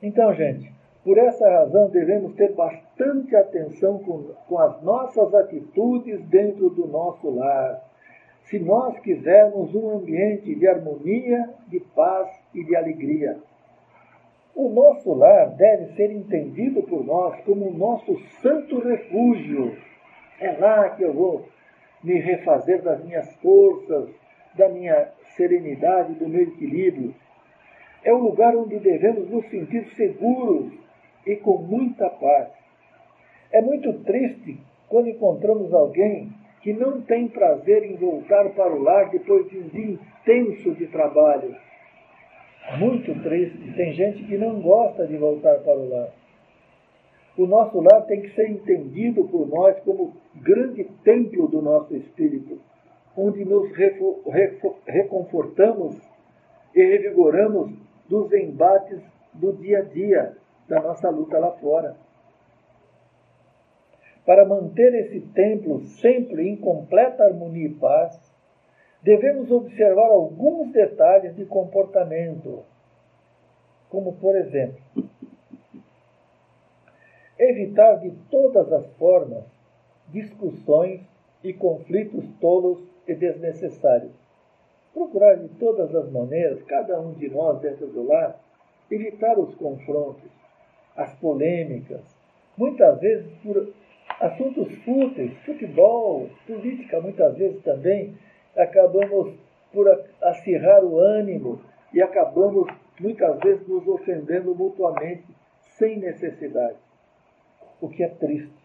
Então, 0.00 0.32
gente, 0.32 0.72
por 1.04 1.18
essa 1.18 1.48
razão 1.50 1.90
devemos 1.90 2.34
ter 2.34 2.54
bastante 2.98 3.36
atenção 3.36 3.98
com, 4.00 4.24
com 4.48 4.58
as 4.58 4.82
nossas 4.82 5.32
atitudes 5.32 6.20
dentro 6.24 6.68
do 6.68 6.86
nosso 6.88 7.30
lar 7.30 7.84
se 8.42 8.58
nós 8.58 8.98
quisermos 9.00 9.74
um 9.74 9.98
ambiente 9.98 10.54
de 10.54 10.66
harmonia, 10.66 11.50
de 11.68 11.80
paz 11.80 12.28
e 12.54 12.64
de 12.64 12.74
alegria. 12.74 13.38
O 14.54 14.70
nosso 14.70 15.12
lar 15.12 15.50
deve 15.50 15.94
ser 15.94 16.10
entendido 16.10 16.82
por 16.82 17.04
nós 17.04 17.38
como 17.42 17.68
o 17.68 17.74
nosso 17.74 18.18
santo 18.40 18.80
refúgio. 18.80 19.76
É 20.40 20.52
lá 20.52 20.88
que 20.90 21.02
eu 21.02 21.12
vou 21.12 21.46
me 22.02 22.18
refazer 22.18 22.82
das 22.82 23.04
minhas 23.04 23.30
forças, 23.36 24.08
da 24.54 24.68
minha 24.70 25.08
serenidade, 25.36 26.14
do 26.14 26.26
meu 26.26 26.42
equilíbrio. 26.42 27.14
É 28.02 28.12
o 28.14 28.18
lugar 28.18 28.56
onde 28.56 28.78
devemos 28.78 29.28
nos 29.28 29.46
sentir 29.50 29.84
seguros 29.94 30.72
e 31.26 31.36
com 31.36 31.58
muita 31.58 32.08
paz. 32.08 32.57
É 33.50 33.62
muito 33.62 33.92
triste 34.04 34.60
quando 34.88 35.08
encontramos 35.08 35.72
alguém 35.72 36.30
que 36.60 36.72
não 36.72 37.00
tem 37.00 37.28
prazer 37.28 37.82
em 37.84 37.96
voltar 37.96 38.50
para 38.50 38.74
o 38.74 38.82
lar 38.82 39.10
depois 39.10 39.48
de 39.48 39.58
um 39.58 39.68
dia 39.68 39.86
intenso 39.86 40.72
de 40.74 40.86
trabalho. 40.88 41.56
Muito 42.78 43.14
triste. 43.22 43.72
Tem 43.74 43.94
gente 43.94 44.24
que 44.24 44.36
não 44.36 44.60
gosta 44.60 45.06
de 45.06 45.16
voltar 45.16 45.60
para 45.60 45.78
o 45.78 45.88
lar. 45.88 46.10
O 47.38 47.46
nosso 47.46 47.80
lar 47.80 48.02
tem 48.02 48.20
que 48.20 48.34
ser 48.34 48.50
entendido 48.50 49.24
por 49.28 49.48
nós 49.48 49.78
como 49.80 50.14
grande 50.34 50.84
templo 51.02 51.48
do 51.48 51.62
nosso 51.62 51.96
espírito, 51.96 52.60
onde 53.16 53.44
nos 53.44 53.70
reconfortamos 54.86 55.96
e 56.74 56.82
revigoramos 56.82 57.72
dos 58.08 58.30
embates 58.32 59.00
do 59.32 59.52
dia 59.54 59.78
a 59.78 59.82
dia, 59.82 60.36
da 60.68 60.82
nossa 60.82 61.08
luta 61.08 61.38
lá 61.38 61.52
fora 61.52 61.96
para 64.28 64.44
manter 64.44 64.92
esse 64.92 65.20
templo 65.20 65.80
sempre 65.80 66.50
em 66.50 66.54
completa 66.54 67.24
harmonia 67.24 67.68
e 67.68 67.74
paz, 67.74 68.20
devemos 69.02 69.50
observar 69.50 70.08
alguns 70.10 70.70
detalhes 70.70 71.34
de 71.34 71.46
comportamento, 71.46 72.62
como, 73.88 74.12
por 74.16 74.36
exemplo, 74.36 74.76
evitar 77.38 78.00
de 78.00 78.10
todas 78.30 78.70
as 78.70 78.86
formas 78.98 79.44
discussões 80.08 81.00
e 81.42 81.54
conflitos 81.54 82.28
tolos 82.38 82.86
e 83.06 83.14
desnecessários. 83.14 84.12
Procurar 84.92 85.36
de 85.36 85.48
todas 85.54 85.94
as 85.94 86.10
maneiras, 86.10 86.62
cada 86.64 87.00
um 87.00 87.14
de 87.14 87.30
nós 87.30 87.62
dentro 87.62 87.86
do 87.86 88.06
lar, 88.06 88.38
evitar 88.90 89.38
os 89.38 89.54
confrontos, 89.54 90.30
as 90.94 91.14
polêmicas, 91.14 92.02
muitas 92.58 93.00
vezes 93.00 93.32
por 93.42 93.77
assuntos 94.20 94.74
fúteis, 94.84 95.32
futebol, 95.44 96.28
política, 96.46 97.00
muitas 97.00 97.36
vezes 97.36 97.62
também, 97.62 98.14
acabamos 98.56 99.34
por 99.72 99.86
acirrar 100.20 100.84
o 100.84 100.98
ânimo 100.98 101.60
e 101.92 102.02
acabamos 102.02 102.68
muitas 103.00 103.38
vezes 103.40 103.66
nos 103.68 103.86
ofendendo 103.86 104.54
mutuamente 104.54 105.24
sem 105.78 105.98
necessidade, 105.98 106.76
o 107.80 107.88
que 107.88 108.02
é 108.02 108.08
triste. 108.08 108.58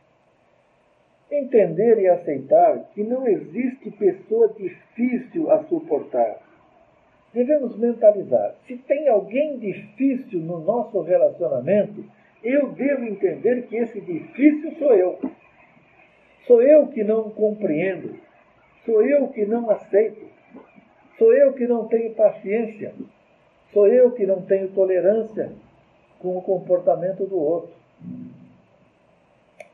Entender 1.31 1.99
e 1.99 2.07
aceitar 2.07 2.79
que 2.93 3.03
não 3.03 3.27
existe 3.27 3.91
pessoa 3.91 4.49
difícil 4.49 5.51
a 5.51 5.63
suportar. 5.63 6.39
Devemos 7.33 7.75
mentalizar: 7.77 8.55
se 8.67 8.77
tem 8.77 9.07
alguém 9.07 9.57
difícil 9.57 10.39
no 10.39 10.59
nosso 10.59 11.01
relacionamento, 11.01 12.03
eu 12.43 12.71
devo 12.73 13.05
entender 13.05 13.67
que 13.67 13.77
esse 13.77 13.99
difícil 14.01 14.75
sou 14.77 14.93
eu. 14.93 15.19
Sou 16.45 16.61
eu 16.61 16.87
que 16.87 17.03
não 17.03 17.29
compreendo. 17.29 18.19
Sou 18.85 19.01
eu 19.03 19.27
que 19.29 19.45
não 19.45 19.69
aceito. 19.69 20.27
Sou 21.17 21.33
eu 21.33 21.53
que 21.53 21.65
não 21.65 21.87
tenho 21.87 22.13
paciência. 22.13 22.93
Sou 23.71 23.87
eu 23.87 24.11
que 24.11 24.25
não 24.25 24.41
tenho 24.41 24.69
tolerância 24.69 25.51
com 26.19 26.37
o 26.37 26.41
comportamento 26.41 27.25
do 27.25 27.37
outro. 27.37 27.73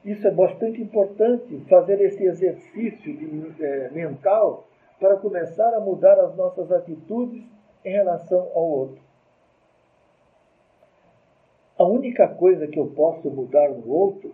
Isso 0.05 0.27
é 0.27 0.31
bastante 0.31 0.81
importante, 0.81 1.59
fazer 1.69 1.99
esse 2.01 2.23
exercício 2.23 3.17
de, 3.17 3.63
é, 3.63 3.89
mental 3.89 4.65
para 4.99 5.17
começar 5.17 5.73
a 5.73 5.79
mudar 5.79 6.19
as 6.19 6.35
nossas 6.35 6.71
atitudes 6.71 7.43
em 7.83 7.91
relação 7.91 8.49
ao 8.53 8.69
outro. 8.69 9.01
A 11.77 11.83
única 11.83 12.27
coisa 12.27 12.67
que 12.67 12.79
eu 12.79 12.87
posso 12.87 13.29
mudar 13.29 13.69
no 13.69 13.89
outro 13.89 14.33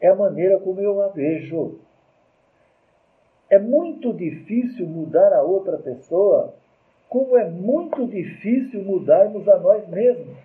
é 0.00 0.08
a 0.08 0.14
maneira 0.14 0.58
como 0.58 0.80
eu 0.80 1.02
a 1.02 1.08
vejo. 1.08 1.78
É 3.50 3.58
muito 3.58 4.12
difícil 4.12 4.86
mudar 4.86 5.32
a 5.32 5.42
outra 5.42 5.78
pessoa, 5.78 6.54
como 7.08 7.36
é 7.36 7.48
muito 7.48 8.06
difícil 8.06 8.82
mudarmos 8.84 9.48
a 9.48 9.58
nós 9.58 9.88
mesmos. 9.88 10.36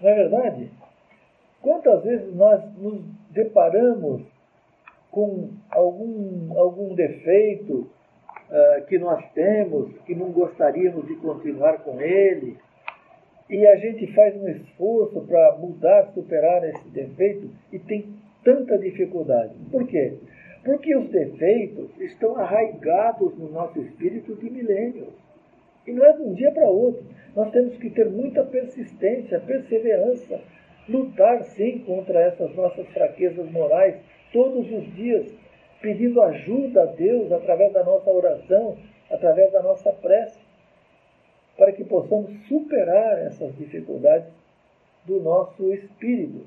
Não 0.00 0.10
é 0.10 0.14
verdade? 0.14 0.70
Quantas 1.62 2.04
vezes 2.04 2.34
nós 2.34 2.62
nos 2.76 3.02
deparamos 3.30 4.22
com 5.10 5.48
algum, 5.70 6.58
algum 6.58 6.94
defeito 6.94 7.88
uh, 8.50 8.84
que 8.86 8.98
nós 8.98 9.24
temos, 9.32 9.96
que 10.00 10.14
não 10.14 10.30
gostaríamos 10.30 11.06
de 11.06 11.14
continuar 11.16 11.78
com 11.78 12.00
ele, 12.00 12.58
e 13.48 13.66
a 13.66 13.76
gente 13.76 14.06
faz 14.14 14.34
um 14.36 14.48
esforço 14.48 15.20
para 15.22 15.56
mudar, 15.56 16.10
superar 16.14 16.64
esse 16.64 16.88
defeito 16.88 17.50
e 17.72 17.78
tem 17.78 18.14
tanta 18.42 18.78
dificuldade. 18.78 19.54
Por 19.70 19.86
quê? 19.86 20.14
Porque 20.64 20.96
os 20.96 21.10
defeitos 21.10 21.90
estão 22.00 22.36
arraigados 22.36 23.36
no 23.36 23.50
nosso 23.50 23.80
espírito 23.80 24.34
de 24.36 24.50
milênios. 24.50 25.12
E 25.86 25.92
não 25.92 26.04
é 26.06 26.12
de 26.14 26.22
um 26.22 26.32
dia 26.32 26.50
para 26.52 26.66
outro. 26.66 27.04
Nós 27.36 27.50
temos 27.50 27.76
que 27.76 27.90
ter 27.90 28.08
muita 28.08 28.42
persistência, 28.44 29.40
perseverança, 29.40 30.40
lutar 30.88 31.42
sim 31.42 31.80
contra 31.80 32.20
essas 32.20 32.54
nossas 32.54 32.86
fraquezas 32.88 33.50
morais 33.50 33.96
todos 34.32 34.70
os 34.72 34.94
dias, 34.94 35.26
pedindo 35.82 36.22
ajuda 36.22 36.82
a 36.82 36.86
Deus 36.86 37.30
através 37.30 37.72
da 37.74 37.84
nossa 37.84 38.10
oração, 38.10 38.78
através 39.10 39.52
da 39.52 39.62
nossa 39.62 39.92
prece 39.92 40.43
para 41.56 41.72
que 41.72 41.84
possamos 41.84 42.32
superar 42.48 43.18
essas 43.18 43.54
dificuldades 43.56 44.32
do 45.04 45.20
nosso 45.20 45.72
espírito. 45.72 46.46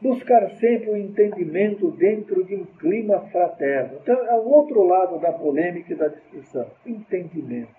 Buscar 0.00 0.50
sempre 0.56 0.90
o 0.90 0.96
entendimento 0.96 1.90
dentro 1.92 2.44
de 2.44 2.54
um 2.54 2.64
clima 2.64 3.20
fraterno. 3.30 3.98
Então, 4.02 4.14
é 4.26 4.34
o 4.34 4.48
outro 4.48 4.82
lado 4.82 5.18
da 5.18 5.32
polêmica 5.32 5.92
e 5.92 5.96
da 5.96 6.08
discussão. 6.08 6.66
Entendimento, 6.84 7.74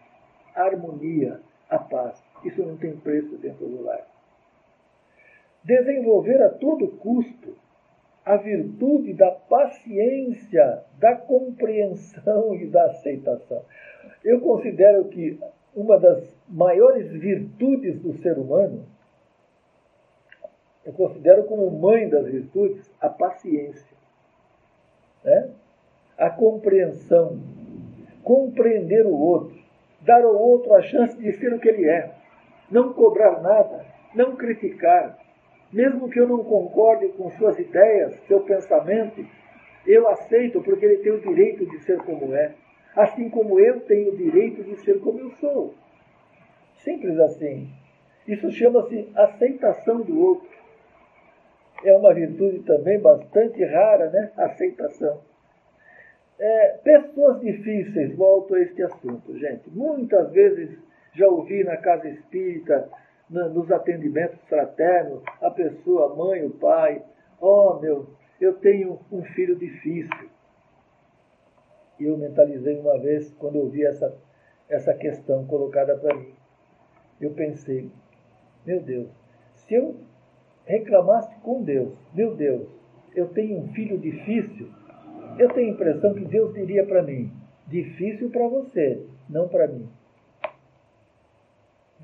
harmonia, 0.55 1.39
a 1.69 1.77
paz. 1.77 2.21
Isso 2.43 2.63
não 2.63 2.77
tem 2.77 2.95
preço 2.97 3.37
dentro 3.37 3.67
do 3.67 3.83
lar. 3.83 4.07
Desenvolver 5.63 6.41
a 6.41 6.49
todo 6.49 6.87
custo 6.87 7.55
a 8.25 8.37
virtude 8.37 9.13
da 9.13 9.29
paciência, 9.29 10.83
da 10.97 11.15
compreensão 11.15 12.55
e 12.55 12.65
da 12.65 12.85
aceitação. 12.85 13.63
Eu 14.25 14.41
considero 14.41 15.05
que 15.05 15.39
uma 15.75 15.99
das 15.99 16.35
maiores 16.49 17.11
virtudes 17.11 17.99
do 17.99 18.11
ser 18.15 18.35
humano, 18.39 18.83
eu 20.83 20.91
considero 20.93 21.43
como 21.43 21.69
mãe 21.69 22.09
das 22.09 22.25
virtudes 22.25 22.91
a 22.99 23.07
paciência, 23.07 23.95
né? 25.23 25.51
a 26.17 26.31
compreensão, 26.31 27.39
compreender 28.23 29.05
o 29.05 29.15
outro, 29.15 29.55
dar 30.01 30.23
ao 30.23 30.35
outro 30.35 30.73
a 30.73 30.81
chance 30.81 31.15
de 31.17 31.31
ser 31.33 31.53
o 31.53 31.59
que 31.59 31.69
ele 31.69 31.87
é, 31.87 32.11
não 32.71 32.93
cobrar 32.93 33.41
nada, 33.43 33.85
não 34.15 34.35
criticar, 34.35 35.19
mesmo 35.71 36.09
que 36.09 36.19
eu 36.19 36.27
não 36.27 36.43
concorde 36.43 37.09
com 37.09 37.29
suas 37.29 37.59
ideias, 37.59 38.15
seu 38.27 38.41
pensamento, 38.41 39.23
eu 39.85 40.07
aceito 40.07 40.63
porque 40.63 40.83
ele 40.83 41.03
tem 41.03 41.11
o 41.11 41.21
direito 41.21 41.63
de 41.69 41.79
ser 41.83 41.97
como 41.97 42.33
é 42.33 42.55
assim 42.95 43.29
como 43.29 43.59
eu 43.59 43.81
tenho 43.81 44.13
o 44.13 44.17
direito 44.17 44.63
de 44.63 44.75
ser 44.77 44.99
como 45.01 45.19
eu 45.19 45.31
sou. 45.31 45.73
Simples 46.77 47.19
assim. 47.19 47.69
Isso 48.27 48.49
chama-se 48.51 49.09
aceitação 49.15 50.01
do 50.01 50.19
outro. 50.19 50.55
É 51.83 51.93
uma 51.93 52.13
virtude 52.13 52.59
também 52.59 52.99
bastante 52.99 53.63
rara, 53.63 54.09
né? 54.09 54.31
Aceitação. 54.37 55.21
É, 56.39 56.67
pessoas 56.83 57.39
difíceis, 57.41 58.15
volto 58.15 58.55
a 58.55 58.61
este 58.61 58.81
assunto, 58.81 59.37
gente. 59.37 59.69
Muitas 59.69 60.31
vezes 60.31 60.77
já 61.13 61.27
ouvi 61.27 61.63
na 61.63 61.77
casa 61.77 62.09
espírita, 62.09 62.89
na, 63.29 63.47
nos 63.47 63.71
atendimentos 63.71 64.39
fraternos, 64.49 65.23
a 65.41 65.49
pessoa, 65.49 66.11
a 66.11 66.15
mãe, 66.15 66.45
o 66.45 66.49
pai, 66.49 67.01
ó 67.39 67.77
oh, 67.77 67.79
meu, 67.79 68.07
eu 68.41 68.53
tenho 68.53 68.99
um 69.11 69.23
filho 69.23 69.55
difícil 69.55 70.29
eu 71.99 72.17
mentalizei 72.17 72.77
uma 72.79 72.97
vez 72.99 73.31
quando 73.39 73.57
eu 73.57 73.69
vi 73.69 73.85
essa, 73.85 74.13
essa 74.67 74.93
questão 74.93 75.45
colocada 75.45 75.95
para 75.95 76.15
mim. 76.15 76.33
Eu 77.21 77.31
pensei, 77.31 77.89
meu 78.65 78.81
Deus, 78.81 79.09
se 79.53 79.73
eu 79.73 79.95
reclamasse 80.65 81.35
com 81.41 81.63
Deus, 81.63 81.93
meu 82.13 82.35
Deus, 82.35 82.67
eu 83.15 83.29
tenho 83.29 83.59
um 83.59 83.67
filho 83.69 83.97
difícil, 83.97 84.69
eu 85.39 85.49
tenho 85.53 85.69
a 85.69 85.73
impressão 85.73 86.13
que 86.13 86.25
Deus 86.25 86.53
diria 86.53 86.85
para 86.85 87.01
mim, 87.01 87.31
difícil 87.67 88.29
para 88.29 88.47
você, 88.47 89.05
não 89.29 89.47
para 89.47 89.67
mim. 89.67 89.87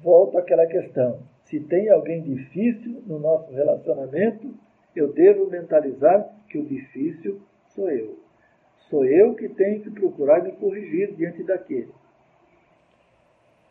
Volto 0.01 0.37
àquela 0.37 0.65
questão. 0.65 1.19
Se 1.43 1.59
tem 1.59 1.89
alguém 1.89 2.21
difícil 2.21 3.03
no 3.05 3.19
nosso 3.19 3.51
relacionamento, 3.51 4.53
eu 4.95 5.11
devo 5.11 5.49
mentalizar 5.49 6.27
que 6.49 6.57
o 6.57 6.65
difícil 6.65 7.41
sou 7.67 7.89
eu. 7.89 8.17
Sou 8.91 9.05
eu 9.05 9.33
que 9.33 9.47
tenho 9.47 9.81
que 9.81 9.89
procurar 9.89 10.43
me 10.43 10.51
corrigir 10.51 11.13
diante 11.13 11.41
daquele. 11.43 11.89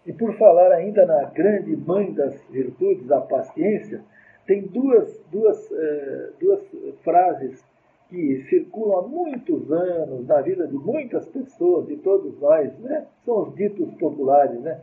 E 0.07 0.15
por 0.15 0.35
falar 0.39 0.73
ainda 0.73 1.05
na 1.05 1.25
grande 1.25 1.77
mãe 1.77 2.11
das 2.11 2.43
virtudes, 2.49 3.13
a 3.13 3.21
paciência, 3.21 4.01
tem 4.47 4.63
duas, 4.63 5.21
duas, 5.31 5.71
eh, 5.71 6.31
duas 6.41 6.67
frases 7.05 7.63
que 8.09 8.45
circulam 8.49 8.99
há 8.99 9.03
muitos 9.07 9.71
anos 9.71 10.27
na 10.27 10.41
vida 10.41 10.67
de 10.67 10.75
muitas 10.75 11.29
pessoas, 11.29 11.87
de 11.87 11.99
todos 11.99 12.41
nós, 12.41 12.77
né? 12.79 13.07
São 13.27 13.43
os 13.43 13.55
ditos 13.55 13.93
populares, 13.97 14.59
né? 14.63 14.81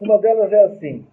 Uma 0.00 0.18
delas 0.18 0.52
é 0.52 0.62
assim: 0.66 1.04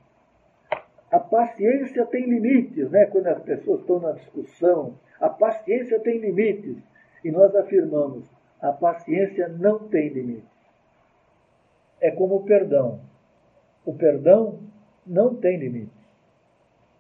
a 1.12 1.20
paciência 1.20 2.06
tem 2.06 2.30
limites, 2.30 2.92
né? 2.92 3.08
Quando 3.08 3.26
as 3.26 3.42
pessoas 3.42 3.82
estão 3.82 4.00
na 4.00 4.12
discussão, 4.12 4.94
a 5.20 5.30
paciência 5.30 6.00
tem 6.00 6.20
limites. 6.20 6.78
E 7.24 7.32
nós 7.32 7.56
afirmamos: 7.56 8.26
a 8.62 8.72
paciência 8.72 9.48
não 9.48 9.80
tem 9.88 10.10
limite. 10.10 10.48
É 12.02 12.12
como 12.12 12.36
o 12.36 12.44
perdão. 12.44 13.00
O 13.86 13.94
perdão 13.94 14.60
não 15.06 15.36
tem 15.36 15.58
limite. 15.58 15.92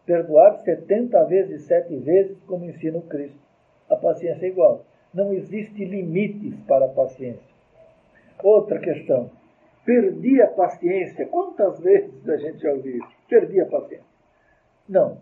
Perdoar 0.05 0.57
70 0.63 1.23
vezes, 1.25 1.63
sete 1.63 1.95
vezes, 1.97 2.41
como 2.43 2.65
ensina 2.65 2.97
o 2.97 3.03
Cristo. 3.03 3.39
A 3.89 3.95
paciência 3.95 4.45
é 4.45 4.49
igual. 4.49 4.85
Não 5.13 5.33
existe 5.33 5.85
limites 5.85 6.59
para 6.61 6.85
a 6.85 6.89
paciência. 6.89 7.49
Outra 8.43 8.79
questão. 8.79 9.29
Perdi 9.85 10.41
a 10.41 10.47
paciência. 10.47 11.27
Quantas 11.27 11.79
vezes 11.79 12.27
a 12.27 12.37
gente 12.37 12.59
já 12.59 12.71
ouviu 12.71 12.97
isso? 12.97 13.15
Perdi 13.27 13.59
a 13.59 13.65
paciência. 13.65 14.05
Não. 14.87 15.17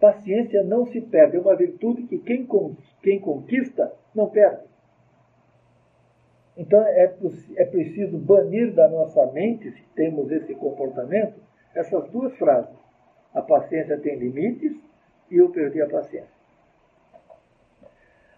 Paciência 0.00 0.62
não 0.62 0.86
se 0.86 1.00
perde. 1.00 1.36
É 1.36 1.40
uma 1.40 1.54
virtude 1.56 2.02
que 2.04 2.18
quem, 2.18 2.46
quem 3.02 3.20
conquista 3.20 3.92
não 4.14 4.28
perde. 4.28 4.72
Então 6.56 6.82
é, 6.82 7.14
é 7.56 7.64
preciso 7.64 8.18
banir 8.18 8.74
da 8.74 8.88
nossa 8.88 9.26
mente, 9.32 9.70
se 9.70 9.82
temos 9.94 10.30
esse 10.30 10.54
comportamento, 10.54 11.40
essas 11.74 12.08
duas 12.10 12.36
frases. 12.36 12.76
A 13.34 13.40
paciência 13.40 13.98
tem 13.98 14.16
limites 14.16 14.76
e 15.30 15.36
eu 15.36 15.50
perdi 15.50 15.80
a 15.80 15.88
paciência. 15.88 16.42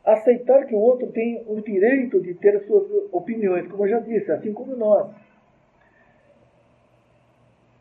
Aceitar 0.04 0.66
que 0.66 0.74
o 0.74 0.78
outro 0.78 1.10
tem 1.10 1.42
o 1.48 1.60
direito 1.60 2.20
de 2.20 2.34
ter 2.34 2.60
suas 2.66 2.86
opiniões, 3.10 3.66
como 3.68 3.84
eu 3.86 3.90
já 3.90 4.00
disse, 4.00 4.30
assim 4.30 4.52
como 4.52 4.76
nós. 4.76 5.10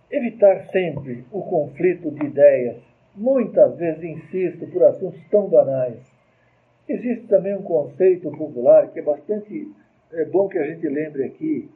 Evitar 0.10 0.68
sempre 0.72 1.26
o 1.32 1.42
conflito 1.44 2.10
de 2.12 2.26
ideias. 2.26 2.82
Muitas 3.16 3.78
vezes 3.78 4.04
insisto 4.04 4.66
por 4.68 4.84
assuntos 4.84 5.22
tão 5.30 5.48
banais. 5.48 6.13
Existe 6.88 7.28
também 7.28 7.56
um 7.56 7.64
conceito 7.64 8.30
popular 8.32 8.92
que 8.92 9.00
é 9.00 9.02
bastante 9.02 9.72
é 10.14 10.26
bom 10.26 10.48
que 10.48 10.60
a 10.60 10.68
gente 10.68 10.88
lembre 10.88 11.24
aqui. 11.24 11.70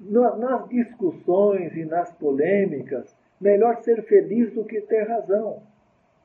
Nas 0.00 0.68
discussões 0.68 1.76
e 1.76 1.84
nas 1.84 2.10
polêmicas, 2.12 3.14
melhor 3.40 3.76
ser 3.82 4.02
feliz 4.02 4.52
do 4.52 4.64
que 4.64 4.80
ter 4.80 5.06
razão. 5.06 5.62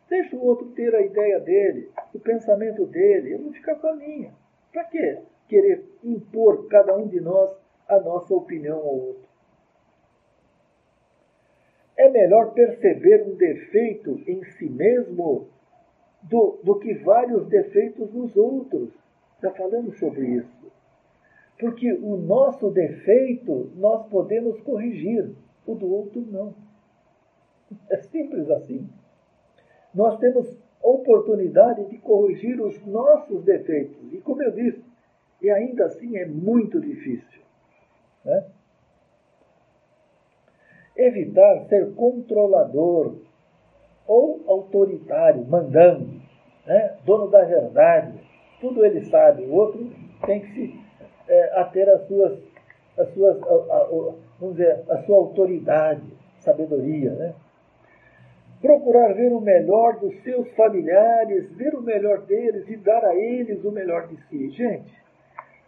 Deixa 0.09 0.35
o 0.35 0.43
outro 0.43 0.67
ter 0.71 0.93
a 0.95 1.01
ideia 1.01 1.39
dele, 1.39 1.89
o 2.13 2.19
pensamento 2.19 2.85
dele, 2.85 3.33
eu 3.33 3.39
vou 3.39 3.53
ficar 3.53 3.75
com 3.75 3.87
a 3.87 3.95
minha. 3.95 4.31
Para 4.71 4.85
quê? 4.85 5.19
Querer 5.47 5.83
impor 6.03 6.67
cada 6.67 6.95
um 6.95 7.07
de 7.07 7.19
nós 7.19 7.51
a 7.87 7.99
nossa 7.99 8.33
opinião 8.33 8.77
ao 8.77 8.95
outro. 8.95 9.25
É 11.97 12.09
melhor 12.09 12.53
perceber 12.53 13.23
um 13.23 13.35
defeito 13.35 14.21
em 14.27 14.43
si 14.43 14.69
mesmo 14.69 15.47
do, 16.29 16.59
do 16.63 16.79
que 16.79 16.93
vários 16.95 17.47
defeitos 17.47 18.11
nos 18.13 18.35
outros. 18.35 18.89
Já 19.41 19.51
falamos 19.51 19.97
sobre 19.99 20.27
isso. 20.27 20.71
Porque 21.59 21.91
o 21.93 22.17
nosso 22.17 22.69
defeito 22.69 23.71
nós 23.75 24.05
podemos 24.07 24.59
corrigir, 24.61 25.35
o 25.65 25.75
do 25.75 25.91
outro 25.91 26.21
não. 26.21 26.53
É 27.89 27.97
simples 27.97 28.49
assim 28.49 28.87
nós 29.95 30.19
temos 30.19 30.53
oportunidade 30.83 31.85
de 31.85 31.97
corrigir 31.97 32.61
os 32.61 32.85
nossos 32.85 33.43
defeitos. 33.45 34.13
E 34.13 34.17
como 34.17 34.43
eu 34.43 34.51
disse, 34.51 34.83
e 35.41 35.49
ainda 35.49 35.85
assim 35.85 36.17
é 36.17 36.25
muito 36.25 36.81
difícil. 36.81 37.41
Né? 38.25 38.45
Evitar 40.97 41.65
ser 41.67 41.93
controlador 41.95 43.15
ou 44.07 44.43
autoritário, 44.47 45.45
mandando, 45.45 46.21
né? 46.65 46.95
dono 47.05 47.27
da 47.27 47.43
verdade. 47.43 48.19
Tudo 48.61 48.85
ele 48.85 49.05
sabe, 49.05 49.43
o 49.43 49.53
outro 49.53 49.89
tem 50.25 50.41
que 50.41 50.47
se 50.53 50.79
é, 51.27 51.59
ater 51.59 51.89
às 51.89 52.07
suas, 52.07 52.39
às 52.97 53.13
suas 53.13 53.41
a, 53.43 53.45
a, 53.45 53.77
a, 53.77 54.13
vamos 54.39 54.55
dizer, 54.55 54.83
a 54.89 54.97
sua 55.03 55.17
autoridade, 55.17 56.03
sabedoria. 56.39 57.11
Né? 57.11 57.33
procurar 58.65 59.13
ver 59.13 59.31
o 59.31 59.39
melhor 59.39 59.99
dos 59.99 60.15
seus 60.23 60.49
familiares, 60.55 61.51
ver 61.51 61.75
o 61.75 61.81
melhor 61.81 62.21
deles 62.21 62.67
e 62.67 62.75
dar 62.77 63.03
a 63.05 63.15
eles 63.15 63.63
o 63.63 63.71
melhor 63.71 64.07
de 64.07 64.17
si. 64.27 64.49
Gente, 64.49 64.91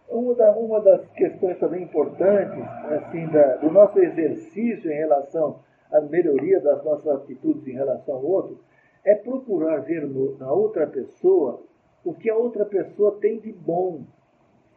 uma, 0.10 0.34
da, 0.34 0.52
uma 0.54 0.82
das 0.82 1.08
questões 1.12 1.60
também 1.60 1.84
importantes 1.84 2.64
assim, 2.92 3.28
da, 3.28 3.58
do 3.58 3.72
nosso 3.72 4.00
exercício 4.00 4.92
em 4.92 4.96
relação 4.96 5.60
à 5.92 6.02
melhoria 6.02 6.60
das 6.60 6.84
nossas 6.84 7.08
atitudes 7.08 7.68
em 7.68 7.74
relação 7.74 8.16
ao 8.16 8.26
outro 8.26 8.60
é 9.06 9.16
procurar 9.16 9.80
ver 9.80 10.06
no, 10.06 10.38
na 10.38 10.52
outra 10.52 10.86
pessoa 10.88 11.62
o 12.04 12.14
que 12.14 12.30
a 12.30 12.36
outra 12.36 12.66
pessoa 12.66 13.18
tem 13.20 13.40
de 13.40 13.52
bom 13.52 14.02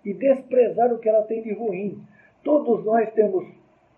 e 0.04 0.14
desprezar 0.14 0.92
o 0.92 0.98
que 0.98 1.08
ela 1.08 1.22
tem 1.22 1.42
de 1.42 1.52
ruim. 1.52 2.02
Todos 2.42 2.84
nós 2.84 3.12
temos 3.12 3.44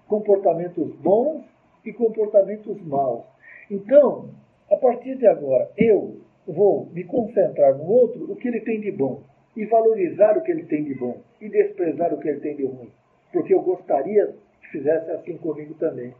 comportamentos 0.06 0.94
bons 0.96 1.44
e 1.84 1.92
comportamentos 1.92 2.80
maus. 2.82 3.24
Então, 3.70 4.30
a 4.70 4.76
partir 4.76 5.16
de 5.16 5.26
agora, 5.26 5.70
eu 5.76 6.20
vou 6.46 6.86
me 6.92 7.04
concentrar 7.04 7.76
no 7.76 7.84
outro, 7.84 8.30
o 8.30 8.36
que 8.36 8.48
ele 8.48 8.60
tem 8.60 8.80
de 8.80 8.90
bom, 8.90 9.22
e 9.56 9.64
valorizar 9.66 10.36
o 10.36 10.42
que 10.42 10.50
ele 10.50 10.64
tem 10.64 10.84
de 10.84 10.94
bom, 10.94 11.20
e 11.40 11.48
desprezar 11.48 12.12
o 12.12 12.18
que 12.18 12.28
ele 12.28 12.40
tem 12.40 12.56
de 12.56 12.64
ruim. 12.64 12.90
Porque 13.32 13.54
eu 13.54 13.62
gostaria 13.62 14.34
que 14.60 14.68
fizesse 14.68 15.10
assim 15.10 15.36
comigo 15.36 15.74
também. 15.74 16.14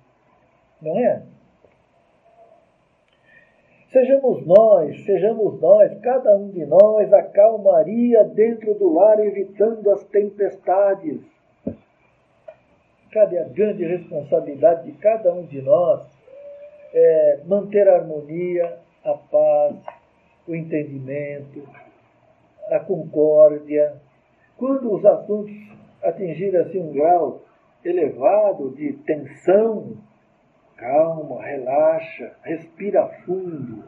Não 0.82 0.98
é? 0.98 1.22
Sejamos 3.92 4.44
nós, 4.46 5.04
sejamos 5.04 5.60
nós, 5.60 5.96
cada 6.00 6.34
um 6.34 6.48
de 6.48 6.64
nós, 6.64 7.12
a 7.12 7.22
calmaria 7.22 8.24
dentro 8.24 8.74
do 8.74 8.92
lar, 8.92 9.20
evitando 9.20 9.90
as 9.90 10.02
tempestades. 10.04 11.20
Cabe 13.12 13.38
a 13.38 13.44
grande 13.44 13.84
responsabilidade 13.84 14.90
de 14.90 14.98
cada 14.98 15.32
um 15.34 15.44
de 15.44 15.60
nós 15.60 16.02
é, 16.94 17.40
manter 17.46 17.86
a 17.86 17.96
harmonia, 17.96 18.78
a 19.04 19.12
paz, 19.12 19.76
o 20.48 20.54
entendimento, 20.54 21.62
a 22.70 22.80
concórdia. 22.80 23.94
Quando 24.56 24.90
os 24.90 25.04
assuntos 25.04 25.52
atingirem 26.02 26.60
assim 26.60 26.80
um 26.80 26.92
grau 26.92 27.42
elevado 27.84 28.70
de 28.70 28.94
tensão, 29.04 29.98
calma, 30.82 31.40
relaxa, 31.42 32.32
respira 32.42 33.06
fundo, 33.24 33.84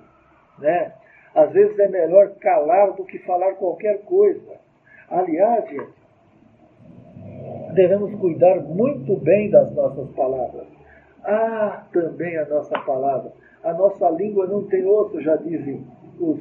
né? 0.60 0.92
Às 1.34 1.50
vezes 1.52 1.76
é 1.80 1.88
melhor 1.88 2.30
calar 2.36 2.92
do 2.92 3.04
que 3.04 3.18
falar 3.18 3.54
qualquer 3.54 4.02
coisa. 4.04 4.54
Aliás, 5.10 5.64
devemos 7.74 8.14
cuidar 8.20 8.60
muito 8.62 9.16
bem 9.16 9.50
das 9.50 9.72
nossas 9.72 10.08
palavras. 10.10 10.68
Ah, 11.24 11.84
também 11.92 12.38
a 12.38 12.44
nossa 12.46 12.78
palavra. 12.80 13.32
A 13.64 13.72
nossa 13.72 14.08
língua 14.10 14.46
não 14.46 14.64
tem 14.64 14.86
osso, 14.86 15.20
já 15.20 15.34
dizem 15.36 15.84
os, 16.20 16.40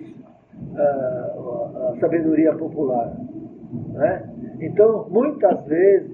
a, 0.78 1.89
a 1.89 1.98
sabedoria 2.00 2.54
popular. 2.54 3.12
Né? 3.94 4.30
Então, 4.60 5.08
muitas 5.10 5.66
vezes, 5.66 6.12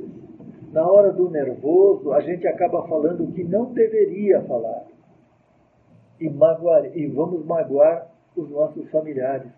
na 0.71 0.87
hora 0.87 1.11
do 1.11 1.29
nervoso, 1.29 2.13
a 2.13 2.21
gente 2.21 2.47
acaba 2.47 2.87
falando 2.87 3.23
o 3.23 3.31
que 3.31 3.43
não 3.43 3.73
deveria 3.73 4.41
falar. 4.41 4.85
E, 6.19 6.29
magoar, 6.29 6.85
e 6.97 7.07
vamos 7.07 7.45
magoar 7.45 8.07
os 8.35 8.49
nossos 8.49 8.89
familiares. 8.89 9.51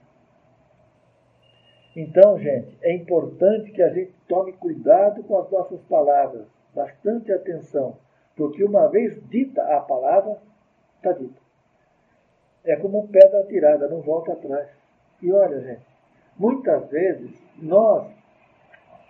Então, 1.96 2.38
gente, 2.40 2.78
é 2.82 2.96
importante 2.96 3.72
que 3.72 3.82
a 3.82 3.90
gente 3.90 4.14
tome 4.28 4.54
cuidado 4.54 5.24
com 5.24 5.40
as 5.40 5.50
nossas 5.52 5.82
palavras, 5.82 6.46
bastante 6.74 7.32
atenção 7.32 7.98
porque 8.36 8.64
uma 8.64 8.88
vez 8.88 9.22
dita 9.30 9.62
a 9.64 9.82
palavra, 9.82 10.38
está 10.98 11.12
dita. 11.12 11.40
É 12.64 12.76
como 12.76 13.08
pedra 13.08 13.44
tirada, 13.44 13.88
não 13.88 14.02
volta 14.02 14.34
atrás. 14.34 14.68
E 15.22 15.32
olha, 15.32 15.60
gente, 15.62 15.86
muitas 16.38 16.90
vezes 16.90 17.32
nós, 17.58 18.08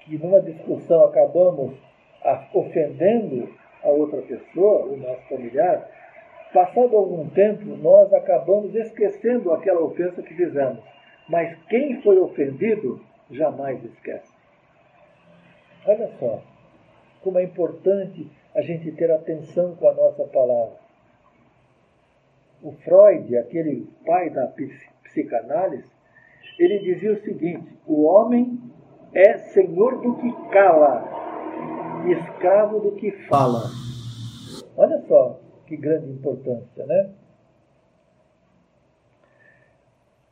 que 0.04 0.18
numa 0.18 0.42
discussão 0.42 1.06
acabamos 1.06 1.80
ofendendo 2.54 3.50
a 3.84 3.90
outra 3.90 4.22
pessoa, 4.22 4.86
o 4.86 4.98
nosso 4.98 5.22
familiar, 5.28 5.90
passado 6.54 6.96
algum 6.96 7.28
tempo, 7.30 7.66
nós 7.78 8.14
acabamos 8.14 8.76
esquecendo 8.76 9.52
aquela 9.52 9.82
ofensa 9.82 10.22
que 10.22 10.34
fizemos. 10.34 10.80
Mas 11.28 11.58
quem 11.70 12.02
foi 12.02 12.20
ofendido 12.20 13.02
jamais 13.30 13.84
esquece. 13.84 14.32
Olha 15.86 16.08
só 16.20 16.42
como 17.22 17.40
é 17.40 17.44
importante 17.44 18.30
a 18.56 18.62
gente 18.62 18.92
ter 18.92 19.12
atenção 19.12 19.76
com 19.76 19.88
a 19.88 19.94
nossa 19.94 20.24
palavra. 20.26 20.76
O 22.62 22.72
Freud, 22.74 23.36
aquele 23.38 23.88
pai 24.06 24.30
da 24.30 24.52
psicanálise, 25.04 25.86
ele 26.60 26.80
dizia 26.80 27.14
o 27.14 27.22
seguinte: 27.22 27.76
o 27.88 28.04
homem 28.04 28.60
é 29.14 29.38
senhor 29.38 30.02
do 30.02 30.16
que 30.18 30.32
cala, 30.52 31.11
escravo 32.10 32.80
do 32.80 32.96
que 32.96 33.12
fala. 33.28 33.64
Olha 34.76 35.02
só 35.08 35.40
que 35.66 35.78
grande 35.78 36.10
importância, 36.10 36.86
né? 36.86 37.12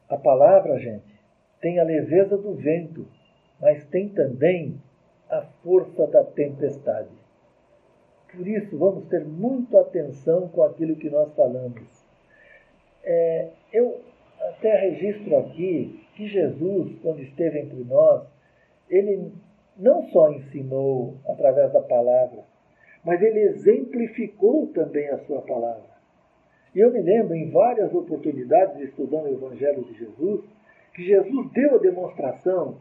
A 0.10 0.18
palavra, 0.18 0.80
gente, 0.80 1.20
tem 1.62 1.80
a 1.80 1.84
leveza 1.84 2.38
do 2.38 2.56
vento, 2.56 3.08
mas 3.62 3.86
tem 3.86 4.10
também 4.10 4.82
a 5.30 5.42
força 5.64 6.08
da 6.08 6.24
tempestade. 6.24 7.10
Por 8.32 8.48
isso, 8.48 8.78
vamos 8.78 9.08
ter 9.08 9.26
muita 9.26 9.82
atenção 9.82 10.48
com 10.50 10.64
aquilo 10.64 10.96
que 10.96 11.10
nós 11.10 11.34
falamos. 11.36 11.84
É, 13.04 13.50
eu 13.72 14.02
até 14.40 14.76
registro 14.76 15.38
aqui 15.38 16.06
que 16.16 16.28
Jesus, 16.28 16.98
quando 17.02 17.22
esteve 17.22 17.60
entre 17.60 17.84
nós, 17.84 18.24
ele 18.90 19.32
não 19.80 20.04
só 20.10 20.30
ensinou 20.32 21.16
através 21.28 21.72
da 21.72 21.82
palavra, 21.82 22.44
mas 23.04 23.22
ele 23.22 23.40
exemplificou 23.40 24.68
também 24.68 25.10
a 25.10 25.20
sua 25.20 25.42
palavra. 25.42 25.90
E 26.76 26.80
eu 26.80 26.92
me 26.92 27.02
lembro 27.02 27.34
em 27.34 27.50
várias 27.50 27.94
oportunidades, 27.94 28.80
estudando 28.82 29.26
o 29.26 29.34
Evangelho 29.34 29.84
de 29.86 29.98
Jesus, 29.98 30.46
que 30.94 31.04
Jesus 31.04 31.52
deu 31.52 31.76
a 31.76 31.80
demonstração 31.80 32.78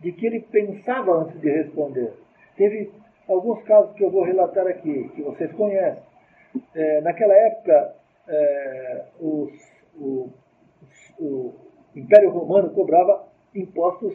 de 0.00 0.12
que 0.12 0.26
ele 0.26 0.40
pensava 0.40 1.22
antes 1.22 1.40
de 1.40 1.50
responder. 1.50 2.12
Teve 2.56 2.92
alguns 3.28 3.62
casos 3.64 3.94
que 3.96 4.04
eu 4.04 4.10
vou 4.10 4.22
relatar 4.22 4.66
aqui, 4.66 5.08
que 5.14 5.22
vocês 5.22 5.50
conhecem. 5.52 6.02
É, 6.74 7.00
naquela 7.00 7.34
época, 7.34 7.94
é, 8.28 9.04
os, 9.20 9.50
o, 9.98 10.30
o, 11.18 11.54
Império 11.96 12.30
Romano 12.30 12.70
cobrava 12.70 13.26
impostos 13.54 14.14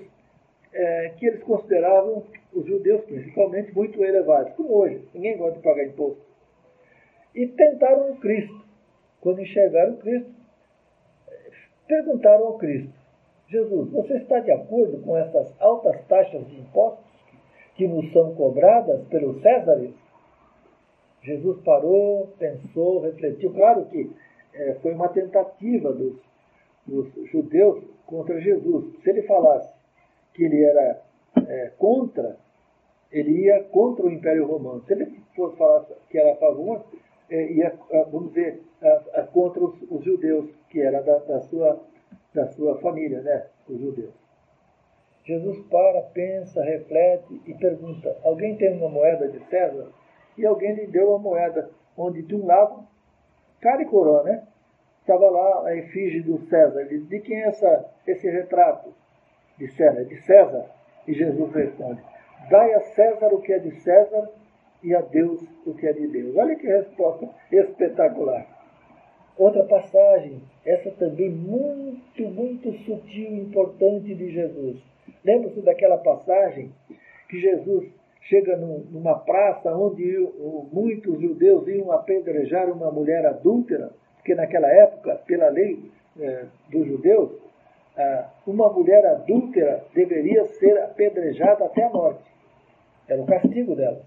é, 0.73 1.13
que 1.17 1.25
eles 1.25 1.43
consideravam, 1.43 2.23
os 2.53 2.65
judeus 2.65 3.01
principalmente, 3.05 3.73
muito 3.73 4.03
elevados, 4.03 4.53
como 4.53 4.73
hoje. 4.75 5.07
Ninguém 5.13 5.37
gosta 5.37 5.57
de 5.57 5.63
pagar 5.63 5.85
imposto. 5.85 6.21
E 7.35 7.47
tentaram 7.47 8.11
o 8.11 8.17
Cristo. 8.17 8.67
Quando 9.21 9.41
enxergaram 9.41 9.93
o 9.93 9.97
Cristo, 9.97 10.31
perguntaram 11.87 12.45
ao 12.45 12.57
Cristo: 12.57 12.93
Jesus, 13.47 13.91
você 13.91 14.17
está 14.17 14.39
de 14.39 14.51
acordo 14.51 15.01
com 15.01 15.17
essas 15.17 15.53
altas 15.59 15.99
taxas 16.07 16.47
de 16.47 16.59
impostos 16.59 17.05
que 17.75 17.87
nos 17.87 18.11
são 18.13 18.35
cobradas 18.35 19.05
pelos 19.07 19.41
Césares? 19.41 19.93
Jesus 21.21 21.61
parou, 21.63 22.27
pensou, 22.37 23.01
refletiu. 23.01 23.53
Claro 23.53 23.85
que 23.85 24.09
é, 24.53 24.75
foi 24.81 24.93
uma 24.93 25.09
tentativa 25.09 25.91
dos, 25.91 26.15
dos, 26.85 27.29
judeus 27.29 27.83
contra 28.05 28.39
Jesus. 28.39 29.01
Se 29.03 29.09
ele 29.09 29.23
falasse 29.23 29.69
que 30.39 30.45
ele 30.45 30.63
era 30.63 31.01
é, 31.49 31.71
contra, 31.77 32.37
ele 33.11 33.41
ia 33.41 33.61
contra 33.65 34.05
o 34.05 34.09
Império 34.09 34.47
Romano. 34.47 34.81
Se 34.87 34.93
ele 34.93 35.21
fosse 35.35 35.57
falar 35.57 35.85
que 36.09 36.17
era 36.17 36.31
a 36.31 36.37
favor, 36.37 36.85
é, 37.29 37.51
ia, 37.51 37.77
vamos 38.09 38.29
dizer, 38.29 38.63
a, 38.81 39.19
a, 39.19 39.23
contra 39.23 39.61
os, 39.61 39.75
os, 39.91 40.01
judeus, 40.01 40.49
que 40.69 40.81
era 40.81 41.01
da, 41.01 41.17
da, 41.17 41.41
sua, 41.41 41.81
da 42.33 42.47
sua 42.47 42.79
família, 42.79 43.21
né? 43.21 43.47
Os 43.67 43.81
judeus. 43.81 44.13
Jesus 45.25 45.59
para, 45.67 46.03
pensa, 46.13 46.63
reflete 46.63 47.41
e 47.45 47.53
pergunta: 47.55 48.15
Alguém 48.23 48.55
tem 48.55 48.77
uma 48.77 48.87
moeda 48.87 49.27
de 49.27 49.43
César? 49.49 49.89
E 50.37 50.45
alguém 50.45 50.73
lhe 50.73 50.87
deu 50.87 51.13
a 51.15 51.19
moeda, 51.19 51.69
onde 51.97 52.21
de 52.21 52.33
um 52.33 52.45
lado, 52.45 52.87
cara 53.59 53.81
e 53.81 53.85
coroa, 53.85 54.23
né? 54.23 54.47
Estava 55.01 55.29
lá 55.29 55.67
a 55.67 55.75
efígie 55.75 56.21
do 56.21 56.39
César. 56.47 56.79
Ele 56.79 56.99
disse: 56.99 57.09
De 57.09 57.19
quem 57.19 57.41
é 57.41 57.47
essa, 57.49 57.85
esse 58.07 58.29
retrato? 58.29 58.93
De 59.59 59.67
César. 59.67 60.05
De 60.05 60.15
César. 60.21 60.65
E 61.07 61.13
Jesus 61.13 61.53
responde: 61.53 62.01
Dai 62.49 62.73
a 62.73 62.81
César 62.81 63.27
o 63.33 63.41
que 63.41 63.53
é 63.53 63.59
de 63.59 63.71
César 63.81 64.29
e 64.83 64.95
a 64.95 65.01
Deus 65.01 65.41
o 65.65 65.73
que 65.73 65.85
é 65.85 65.93
de 65.93 66.07
Deus. 66.07 66.35
Olha 66.35 66.55
que 66.55 66.65
resposta 66.65 67.29
espetacular. 67.51 68.47
Outra 69.37 69.63
passagem, 69.63 70.41
essa 70.65 70.91
também 70.91 71.29
muito, 71.29 72.23
muito 72.23 72.73
sutil 72.79 73.31
e 73.31 73.39
importante 73.39 74.13
de 74.13 74.31
Jesus. 74.31 74.77
Lembra-se 75.23 75.61
daquela 75.61 75.97
passagem 75.97 76.71
que 77.29 77.39
Jesus 77.39 77.87
chega 78.23 78.57
numa 78.57 79.17
praça 79.19 79.73
onde 79.73 80.03
muitos 80.71 81.19
judeus 81.21 81.67
iam 81.67 81.91
apedrejar 81.91 82.69
uma 82.69 82.91
mulher 82.91 83.25
adúltera, 83.25 83.91
porque 84.15 84.35
naquela 84.35 84.67
época, 84.67 85.15
pela 85.25 85.49
lei 85.49 85.89
é, 86.19 86.45
dos 86.69 86.85
judeus, 86.85 87.31
uma 88.45 88.71
mulher 88.71 89.05
adúltera 89.05 89.83
deveria 89.93 90.45
ser 90.45 90.77
apedrejada 90.81 91.65
até 91.65 91.83
a 91.83 91.89
morte. 91.89 92.29
Era 93.07 93.21
o 93.21 93.25
castigo 93.25 93.75
delas. 93.75 94.05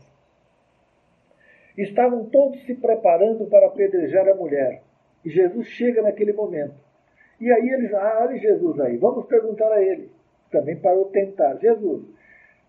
Estavam 1.76 2.24
todos 2.26 2.62
se 2.64 2.74
preparando 2.74 3.46
para 3.46 3.66
apedrejar 3.66 4.28
a 4.28 4.35
mulher. 4.35 4.83
E 5.24 5.31
Jesus 5.31 5.66
chega 5.68 6.02
naquele 6.02 6.33
momento. 6.33 6.74
E 7.40 7.50
aí 7.50 7.68
eles, 7.70 7.92
ah, 7.94 8.20
olha 8.22 8.38
Jesus 8.38 8.78
aí, 8.81 8.96
vamos 8.96 9.26
perguntar 9.26 9.70
a 9.72 9.83
ele. 9.83 10.11
Também 10.50 10.76
para 10.76 10.98
o 10.98 11.07
tentar. 11.07 11.57
Jesus, 11.57 12.05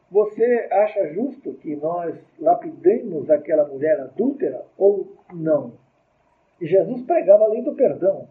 você 0.10 0.68
acha 0.72 1.08
justo 1.14 1.54
que 1.56 1.76
nós 1.76 2.16
lapidemos 2.40 3.30
aquela 3.30 3.68
mulher 3.68 4.00
adúltera 4.00 4.66
ou 4.78 5.16
não? 5.34 5.74
E 6.60 6.66
Jesus 6.66 7.02
pregava 7.02 7.46
a 7.46 7.48
lei 7.48 7.62
do 7.62 7.76
perdão. 7.76 8.28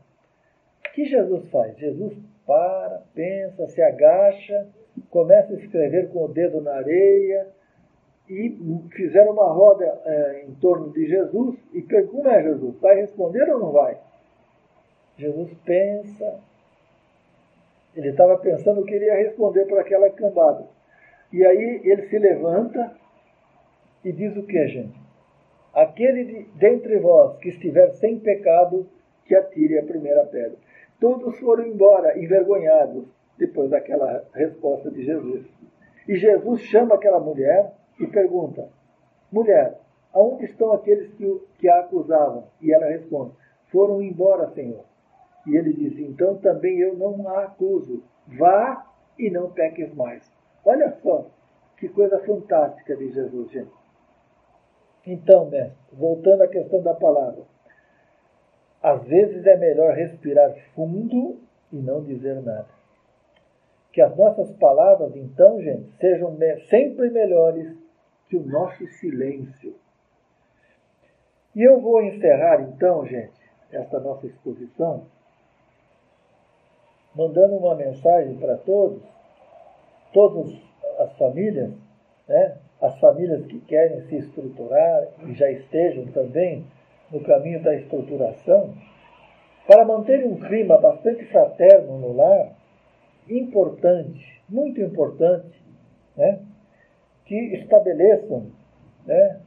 O 0.78 0.92
que 0.94 1.05
Jesus 1.05 1.48
faz? 1.50 1.76
Jesus 1.76 2.16
para, 2.46 3.02
pensa, 3.14 3.66
se 3.68 3.83
agacha, 3.83 4.68
começa 5.11 5.52
a 5.52 5.57
escrever 5.57 6.11
com 6.11 6.24
o 6.24 6.28
dedo 6.28 6.61
na 6.61 6.74
areia, 6.74 7.46
e 8.28 8.57
fizeram 8.92 9.33
uma 9.33 9.52
roda 9.52 9.85
é, 10.05 10.44
em 10.48 10.55
torno 10.55 10.90
de 10.92 11.07
Jesus 11.07 11.59
e 11.72 11.83
perguntam, 11.83 12.33
é 12.33 12.42
Jesus, 12.42 12.78
vai 12.81 12.96
responder 12.96 13.50
ou 13.50 13.59
não 13.59 13.72
vai? 13.72 13.98
Jesus 15.18 15.52
pensa, 15.64 16.40
ele 17.94 18.09
estava 18.09 18.38
pensando 18.38 18.85
que 18.85 18.94
ele 18.94 19.05
ia 19.05 19.16
responder 19.16 19.66
para 19.66 19.83
aquela 19.83 20.09
cambada. 20.11 20.66
E 21.33 21.44
aí 21.44 21.81
ele 21.85 22.09
se 22.09 22.18
levanta 22.18 22.92
e 24.05 24.12
diz 24.12 24.37
o 24.37 24.42
que, 24.44 24.66
gente? 24.68 25.00
Aquele 25.74 26.24
de, 26.24 26.42
dentre 26.55 26.98
vós 26.98 27.37
que 27.38 27.48
estiver 27.48 27.90
sem 27.92 28.18
pecado, 28.18 28.87
que 29.26 29.35
atire 29.35 29.78
a 29.78 29.85
primeira 29.85 30.24
pedra. 30.24 30.57
Todos 31.03 31.37
foram 31.41 31.67
embora, 31.67 32.17
envergonhados, 32.17 33.09
depois 33.37 33.69
daquela 33.69 34.25
resposta 34.33 34.88
de 34.88 35.05
Jesus. 35.05 35.45
E 36.07 36.15
Jesus 36.15 36.61
chama 36.61 36.95
aquela 36.95 37.19
mulher 37.19 37.73
e 37.99 38.07
pergunta: 38.07 38.69
Mulher, 39.33 39.81
aonde 40.15 40.45
estão 40.45 40.73
aqueles 40.73 41.12
que, 41.15 41.41
que 41.59 41.69
a 41.69 41.81
acusavam? 41.81 42.45
E 42.61 42.73
ela 42.73 42.87
responde: 42.87 43.33
Foram 43.73 44.01
embora, 44.01 44.53
Senhor. 44.55 44.85
E 45.45 45.57
ele 45.57 45.73
diz: 45.73 45.99
Então 45.99 46.37
também 46.37 46.79
eu 46.79 46.97
não 46.97 47.29
a 47.29 47.47
acuso. 47.47 48.05
Vá 48.38 48.87
e 49.19 49.29
não 49.29 49.51
peques 49.51 49.93
mais. 49.97 50.23
Olha 50.65 50.93
só 51.03 51.27
que 51.79 51.88
coisa 51.88 52.21
fantástica 52.21 52.95
de 52.95 53.11
Jesus, 53.11 53.51
gente. 53.51 53.73
Então, 55.05 55.51
mestre, 55.51 55.77
voltando 55.93 56.43
à 56.43 56.47
questão 56.47 56.81
da 56.81 56.95
palavra. 56.95 57.43
Às 58.83 59.05
vezes 59.05 59.47
é 59.47 59.57
melhor 59.57 59.95
respirar 59.95 60.53
fundo 60.75 61.38
e 61.73 61.77
não 61.77 62.03
dizer 62.03 62.42
nada. 62.42 62.68
Que 63.92 64.01
as 64.01 64.16
nossas 64.16 64.51
palavras, 64.55 65.14
então, 65.14 65.61
gente, 65.62 65.92
sejam 66.01 66.37
sempre 66.68 67.11
melhores 67.11 67.77
que 68.29 68.37
o 68.37 68.45
nosso 68.45 68.87
silêncio. 68.87 69.77
E 71.55 71.62
eu 71.62 71.81
vou 71.81 72.03
encerrar 72.03 72.62
então, 72.62 73.07
gente, 73.07 73.38
esta 73.71 74.01
nossa 74.01 74.27
exposição, 74.27 75.07
mandando 77.14 77.57
uma 77.57 77.75
mensagem 77.75 78.37
para 78.38 78.57
todos, 78.57 79.03
todas 80.12 80.51
as 80.99 81.16
famílias, 81.18 81.71
né? 82.27 82.57
as 82.81 82.99
famílias 82.99 83.45
que 83.47 83.61
querem 83.61 84.01
se 84.09 84.16
estruturar 84.16 85.07
e 85.27 85.35
já 85.35 85.51
estejam 85.51 86.07
também 86.07 86.66
no 87.12 87.20
caminho 87.20 87.62
da 87.62 87.75
estruturação, 87.75 88.75
para 89.66 89.85
manter 89.85 90.25
um 90.25 90.40
clima 90.40 90.79
bastante 90.79 91.25
fraterno 91.27 91.98
no 91.98 92.16
lar, 92.16 92.57
importante, 93.29 94.42
muito 94.48 94.81
importante, 94.81 95.62
né? 96.16 96.40
que 97.25 97.37
estabeleçam 97.55 98.51
né, 99.07 99.40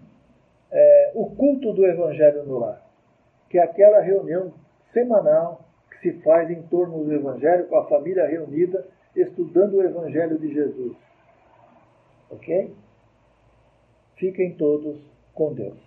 é, 0.71 1.12
o 1.15 1.25
culto 1.36 1.73
do 1.73 1.86
Evangelho 1.86 2.45
no 2.45 2.60
lar, 2.60 2.82
que 3.49 3.58
é 3.58 3.63
aquela 3.63 3.99
reunião 3.99 4.54
semanal 4.93 5.65
que 5.91 5.97
se 5.99 6.21
faz 6.21 6.49
em 6.49 6.62
torno 6.63 7.04
do 7.04 7.13
Evangelho, 7.13 7.67
com 7.67 7.78
a 7.78 7.88
família 7.88 8.25
reunida, 8.25 8.88
estudando 9.15 9.75
o 9.75 9.84
Evangelho 9.84 10.38
de 10.38 10.54
Jesus. 10.54 10.95
Ok? 12.30 12.73
Fiquem 14.15 14.56
todos 14.56 14.97
com 15.34 15.54
Deus. 15.54 15.78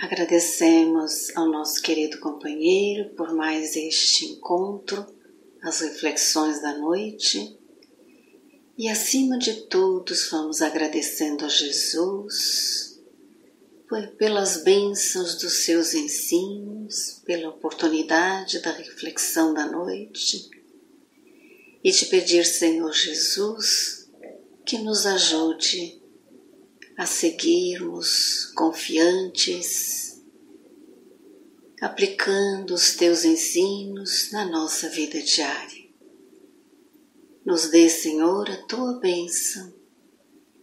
Agradecemos 0.00 1.30
ao 1.36 1.46
nosso 1.46 1.80
querido 1.80 2.18
companheiro 2.18 3.10
por 3.10 3.32
mais 3.32 3.76
este 3.76 4.26
encontro, 4.26 5.06
as 5.62 5.80
reflexões 5.80 6.60
da 6.60 6.76
noite. 6.76 7.56
E 8.76 8.88
acima 8.88 9.38
de 9.38 9.62
todos, 9.66 10.28
vamos 10.30 10.60
agradecendo 10.60 11.44
a 11.44 11.48
Jesus 11.48 13.00
pelas 14.18 14.64
bênçãos 14.64 15.36
dos 15.36 15.64
seus 15.64 15.94
ensinos, 15.94 17.22
pela 17.24 17.50
oportunidade 17.50 18.58
da 18.58 18.72
reflexão 18.72 19.54
da 19.54 19.66
noite. 19.66 20.50
E 21.84 21.92
te 21.92 22.06
pedir, 22.06 22.44
Senhor 22.44 22.92
Jesus, 22.92 24.10
que 24.66 24.78
nos 24.78 25.06
ajude 25.06 26.02
a 26.96 27.06
seguirmos 27.06 28.52
confiantes, 28.54 30.22
aplicando 31.80 32.74
os 32.74 32.94
teus 32.94 33.24
ensinos 33.24 34.30
na 34.30 34.44
nossa 34.44 34.88
vida 34.88 35.20
diária. 35.20 35.84
Nos 37.44 37.68
dê, 37.68 37.88
Senhor, 37.90 38.48
a 38.48 38.56
tua 38.66 38.98
bênção, 39.00 39.74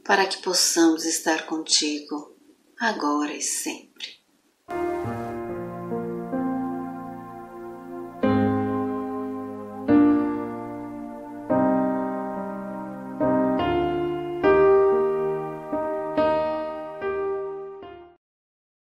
para 0.04 0.26
que 0.26 0.42
possamos 0.42 1.06
estar 1.06 1.46
contigo 1.46 2.36
agora 2.80 3.36
e 3.36 3.42
sempre. 3.42 3.91